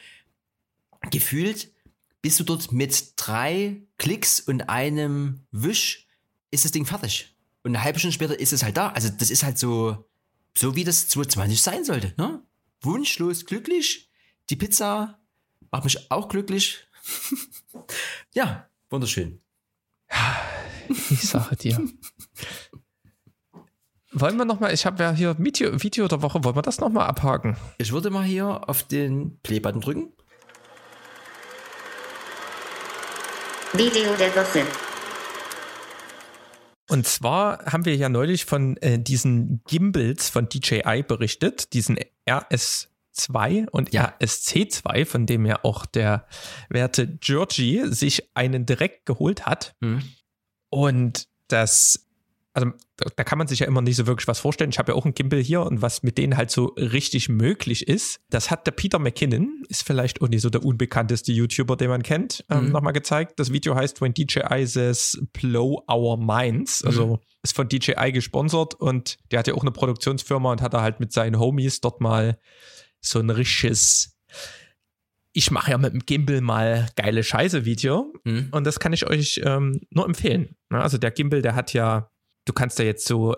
[1.10, 1.72] gefühlt
[2.22, 6.08] bist du dort mit drei Klicks und einem Wisch
[6.52, 7.34] ist das Ding fertig.
[7.64, 8.89] Und eine halbe Stunde später ist es halt da.
[8.89, 10.09] Also das ist halt so,
[10.57, 12.14] so wie das 2020 sein sollte.
[12.18, 12.41] Ne?
[12.82, 14.09] Wunschlos glücklich.
[14.49, 15.20] Die Pizza
[15.70, 16.88] macht mich auch glücklich.
[18.34, 19.41] ja, wunderschön.
[21.09, 21.80] Ich sage dir.
[24.12, 27.07] Wollen wir nochmal, ich habe ja hier Video, Video der Woche, wollen wir das nochmal
[27.07, 27.55] abhaken?
[27.78, 30.14] Ich würde mal hier auf den Play-Button drücken.
[33.74, 34.91] Video der Woche.
[36.92, 43.70] Und zwar haben wir ja neulich von äh, diesen Gimbals von DJI berichtet, diesen RS2
[43.70, 44.14] und Ja.
[44.20, 46.28] RSC2, von dem ja auch der
[46.68, 49.74] werte Georgie sich einen direkt geholt hat.
[49.80, 50.04] Hm.
[50.70, 52.10] Und das,
[52.54, 54.70] also da- da kann man sich ja immer nicht so wirklich was vorstellen.
[54.72, 57.88] Ich habe ja auch einen Gimbal hier und was mit denen halt so richtig möglich
[57.88, 61.89] ist, das hat der Peter McKinnon, ist vielleicht auch nicht so der unbekannteste YouTuber, den
[61.89, 62.72] man kennt, ähm, Mhm.
[62.74, 63.39] nochmal gezeigt.
[63.39, 66.84] Das Video heißt When DJI says blow our minds.
[66.84, 70.82] Also ist von DJI gesponsert und der hat ja auch eine Produktionsfirma und hat da
[70.82, 72.38] halt mit seinen Homies dort mal
[72.99, 74.16] so ein richtiges
[75.34, 78.49] ich mache ja mit dem Gimbal mal geile Scheiße-Video Hm.
[78.52, 80.58] und das kann ich euch ähm, nur empfehlen.
[80.70, 80.82] Ne?
[80.82, 82.11] Also der Gimbal, der hat ja,
[82.46, 83.36] du kannst da jetzt so,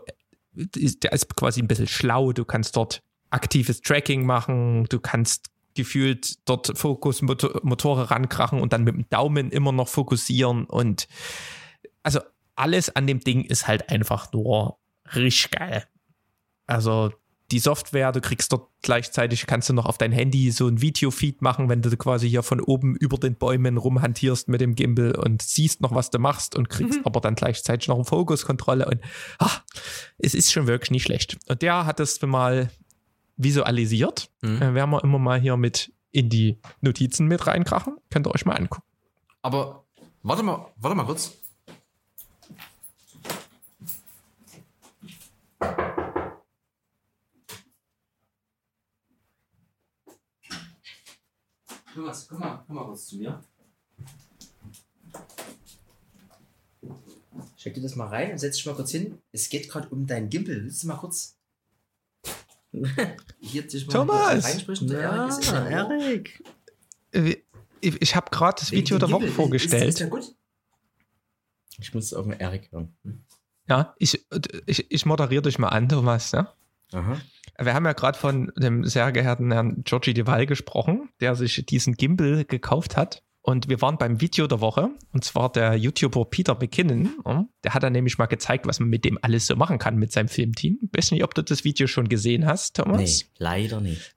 [0.54, 6.38] der ist quasi ein bisschen schlau, du kannst dort aktives Tracking machen, du kannst gefühlt
[6.48, 11.08] dort Fokusmotore rankrachen und dann mit dem Daumen immer noch fokussieren und
[12.04, 12.20] also
[12.56, 14.78] alles an dem Ding ist halt einfach nur
[15.16, 15.88] richtig geil.
[16.68, 17.12] Also
[17.54, 21.44] die Software, du kriegst dort gleichzeitig, kannst du noch auf dein Handy so ein Videofeed
[21.44, 25.44] machen, wenn du quasi hier von oben über den Bäumen rumhantierst mit dem Gimbal und
[25.44, 29.02] siehst noch, was du machst und kriegst aber dann gleichzeitig noch eine Fokuskontrolle und
[29.38, 29.52] ah,
[30.18, 31.38] es ist schon wirklich nicht schlecht.
[31.48, 32.72] Und der hat das mal
[33.38, 34.32] visualisiert.
[34.42, 34.62] Mhm.
[34.62, 37.98] Äh, werden wir immer mal hier mit in die Notizen mit reinkrachen.
[38.10, 38.84] Könnt ihr euch mal angucken.
[39.44, 39.86] Aber
[40.24, 41.34] warte mal, warte mal kurz.
[51.94, 53.44] Thomas, komm mal, komm mal kurz zu mir.
[57.58, 59.20] Steck dir das mal rein und setz dich mal kurz hin.
[59.32, 60.64] Es geht gerade um deinen Gimbal.
[60.64, 61.38] Willst du mal kurz
[63.40, 64.44] hier dich mal Thomas!
[64.44, 64.88] reinsprechen?
[64.88, 66.44] Der Erik
[67.12, 67.44] ist
[67.82, 69.26] Ich, ich habe gerade das Video der Woche.
[69.26, 69.90] Ist, vorgestellt.
[69.90, 70.36] ist der gut?
[71.80, 72.96] Ich muss auf den Erik hören.
[73.68, 74.26] Ja, ich,
[74.66, 76.34] ich, ich moderiere dich mal an, Thomas.
[76.34, 76.48] Ne?
[76.92, 77.22] Aha.
[77.60, 81.94] Wir haben ja gerade von dem sehr geehrten Herrn Georgie Deval gesprochen, der sich diesen
[81.96, 83.24] Gimbal gekauft hat.
[83.46, 87.50] Und wir waren beim Video der Woche, und zwar der YouTuber Peter McKinnon.
[87.64, 90.14] Der hat dann nämlich mal gezeigt, was man mit dem alles so machen kann mit
[90.14, 90.80] seinem Filmteam.
[90.82, 93.02] Ich weiß nicht, ob du das Video schon gesehen hast, Thomas.
[93.02, 94.16] Nee, leider nicht.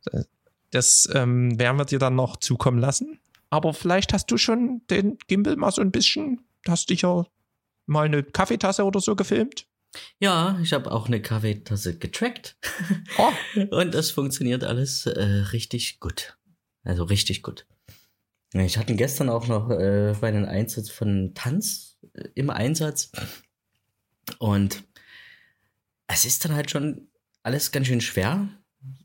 [0.70, 3.18] Das ähm, werden wir dir dann noch zukommen lassen.
[3.51, 7.26] Aber vielleicht hast du schon den Gimbal mal so ein bisschen, hast dich ja
[7.87, 9.66] mal eine Kaffeetasse oder so gefilmt.
[10.18, 12.57] Ja, ich habe auch eine Kaffeetasse getrackt.
[13.18, 13.32] Oh,
[13.70, 15.22] Und das funktioniert alles äh,
[15.53, 16.36] richtig gut.
[16.84, 17.66] Also richtig gut.
[18.53, 23.11] Ich hatte gestern auch noch äh, meinen Einsatz von Tanz äh, im Einsatz.
[24.38, 24.84] Und
[26.07, 27.09] es ist dann halt schon
[27.42, 28.49] alles ganz schön schwer,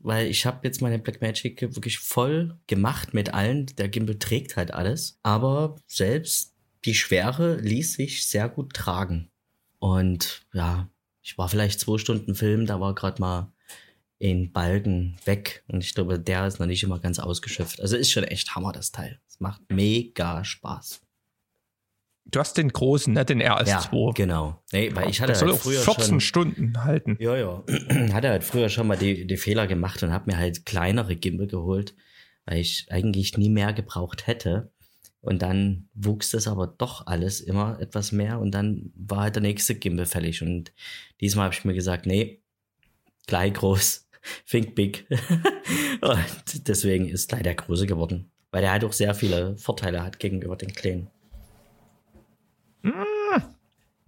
[0.00, 3.66] weil ich habe jetzt meine Blackmagic wirklich voll gemacht mit allen.
[3.66, 5.18] Der Gimbal trägt halt alles.
[5.22, 9.31] Aber selbst die Schwere ließ sich sehr gut tragen.
[9.82, 10.88] Und ja,
[11.22, 13.52] ich war vielleicht zwei Stunden Film, da war gerade mal
[14.22, 15.64] ein Balken weg.
[15.66, 17.80] Und ich glaube, der ist noch nicht immer ganz ausgeschöpft.
[17.80, 19.18] Also ist schon echt Hammer, das Teil.
[19.26, 21.02] Es macht mega Spaß.
[22.26, 23.66] du hast den großen, ne, den RS2.
[23.66, 24.62] Ja, genau.
[24.70, 27.16] Nee, weil ich hatte halt früher 14 schon, Stunden halten.
[27.18, 27.64] Ja, ja.
[28.12, 31.48] Hatte halt früher schon mal die, die Fehler gemacht und habe mir halt kleinere Gimbal
[31.48, 31.96] geholt,
[32.44, 34.71] weil ich eigentlich nie mehr gebraucht hätte.
[35.22, 39.42] Und dann wuchs das aber doch alles immer etwas mehr und dann war halt der
[39.42, 40.42] nächste Gimbal fällig.
[40.42, 40.72] Und
[41.20, 42.42] diesmal habe ich mir gesagt, nee,
[43.26, 44.08] gleich groß,
[44.50, 45.06] think big.
[46.00, 48.30] und deswegen ist gleich der große geworden.
[48.50, 51.08] Weil der halt auch sehr viele Vorteile hat gegenüber den kleinen.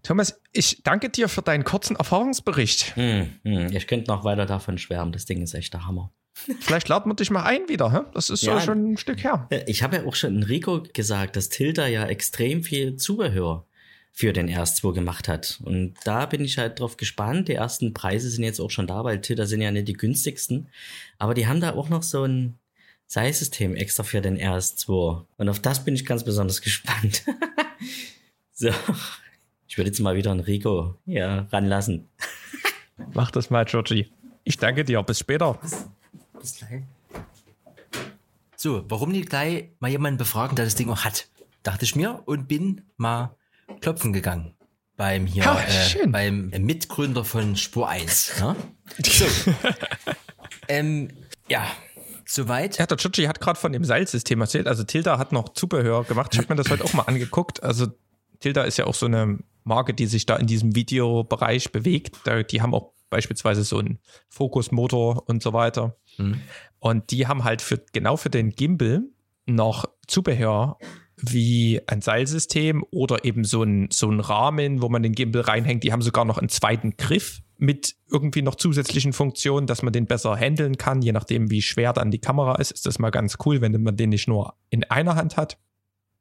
[0.04, 2.94] Thomas, ich danke dir für deinen kurzen Erfahrungsbericht.
[2.94, 5.12] Hm, hm, ich könnte noch weiter davon schwärmen.
[5.12, 6.12] Das Ding ist echt der Hammer.
[6.35, 7.93] Vielleicht laden wir dich mal ein wieder.
[7.93, 8.01] Hä?
[8.12, 8.59] Das ist Ja.
[8.59, 9.47] so schon ein Stück her.
[9.51, 13.66] Äh, Ich habe ja auch schon Enrico gesagt, dass Tilda ja extrem viel Zubehör
[14.12, 15.61] für den RS2 gemacht hat.
[15.64, 17.49] Und da bin ich halt drauf gespannt.
[17.49, 20.68] Die ersten Preise sind jetzt auch schon da, weil Tilda sind ja nicht die günstigsten.
[21.18, 22.59] Aber die haben da auch noch so ein
[23.07, 25.24] Seilsystem extra für den RS2.
[25.37, 27.24] Und auf das bin ich ganz besonders gespannt.
[28.53, 28.70] so.
[29.66, 32.09] Ich würde jetzt mal wieder Enrico ja, ranlassen.
[33.12, 34.12] Mach das mal, Georgie.
[34.45, 35.03] Ich danke dir.
[35.03, 35.59] Bis später.
[36.53, 36.82] Gleich.
[38.57, 41.28] So, warum nicht gleich mal jemanden befragen, der das Ding auch hat?
[41.62, 43.36] Dachte ich mir und bin mal
[43.80, 44.55] klopfen gegangen.
[44.97, 48.40] Beim hier, Ja, äh, beim Mitgründer von Spur 1.
[48.40, 48.57] Ne?
[49.05, 49.24] So.
[50.68, 51.09] ähm,
[51.49, 51.66] ja,
[52.26, 52.78] soweit.
[52.78, 54.68] Ja, der Georgie hat gerade von dem Seilsystem erzählt.
[54.68, 56.30] Also Tilda hat noch Zubehör gemacht.
[56.32, 57.62] Ich habe mir das heute auch mal angeguckt.
[57.62, 57.88] Also
[58.38, 62.18] Tilda ist ja auch so eine Marke, die sich da in diesem Videobereich bewegt.
[62.24, 65.97] Da, die haben auch beispielsweise so einen Fokusmotor und so weiter.
[66.18, 66.40] Mhm.
[66.78, 69.04] Und die haben halt für genau für den Gimbal
[69.46, 70.78] noch Zubehör
[71.16, 75.84] wie ein Seilsystem oder eben so ein, so ein Rahmen, wo man den Gimbal reinhängt.
[75.84, 80.06] Die haben sogar noch einen zweiten Griff mit irgendwie noch zusätzlichen Funktionen, dass man den
[80.06, 82.72] besser handeln kann, je nachdem, wie schwer dann die Kamera ist.
[82.72, 85.58] Ist das mal ganz cool, wenn man den nicht nur in einer Hand hat.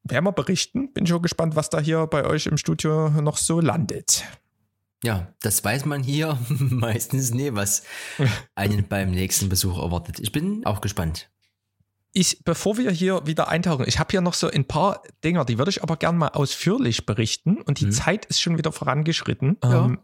[0.04, 0.94] Werden wir berichten.
[0.94, 4.24] Bin schon gespannt, was da hier bei euch im Studio noch so landet.
[5.04, 7.84] Ja, das weiß man hier meistens nie, was
[8.56, 10.20] einen beim nächsten Besuch erwartet.
[10.20, 11.30] Ich bin auch gespannt.
[12.16, 15.58] Ich, bevor wir hier wieder eintauchen, ich habe hier noch so ein paar Dinger, die
[15.58, 17.62] würde ich aber gern mal ausführlich berichten.
[17.62, 17.92] Und die Mhm.
[17.92, 19.58] Zeit ist schon wieder vorangeschritten.
[19.64, 19.86] Ja.
[19.86, 20.00] Ähm,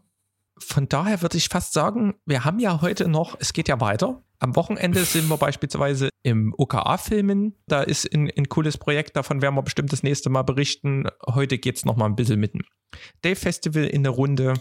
[0.58, 4.22] von daher würde ich fast sagen, wir haben ja heute noch, es geht ja weiter.
[4.40, 7.54] Am Wochenende sind wir beispielsweise im OKA-Filmen.
[7.68, 11.06] Da ist ein, ein cooles Projekt, davon werden wir bestimmt das nächste Mal berichten.
[11.26, 12.54] Heute geht es nochmal ein bisschen mit
[12.92, 14.54] dem Dave-Festival in der Runde.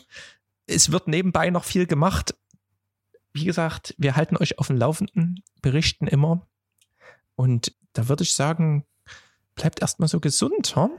[0.66, 2.36] Es wird nebenbei noch viel gemacht.
[3.34, 6.48] Wie gesagt, wir halten euch auf dem Laufenden, berichten immer.
[7.36, 8.86] Und da würde ich sagen,
[9.56, 10.90] bleibt erstmal so gesund, hm?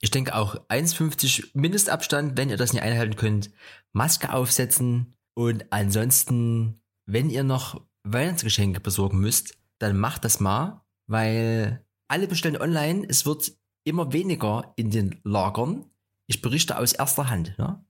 [0.00, 3.50] Ich denke auch 1,50 Mindestabstand, wenn ihr das nicht einhalten könnt.
[3.92, 11.84] Maske aufsetzen und ansonsten, wenn ihr noch Weihnachtsgeschenke besorgen müsst, dann macht das mal, weil
[12.08, 13.06] alle bestellen online.
[13.08, 13.52] Es wird
[13.84, 15.86] immer weniger in den Lagern.
[16.26, 17.56] Ich berichte aus erster Hand.
[17.58, 17.84] Ne?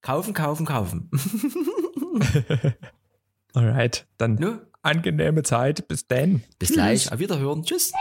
[0.00, 1.10] Kaufen, kaufen, kaufen.
[3.54, 4.66] Alright, dann ne?
[4.82, 5.88] angenehme Zeit.
[5.88, 6.42] Bis dann.
[6.58, 6.76] Bis Tschüss.
[6.76, 7.12] gleich.
[7.12, 7.64] Auf Wiederhören.
[7.64, 7.92] Tschüss.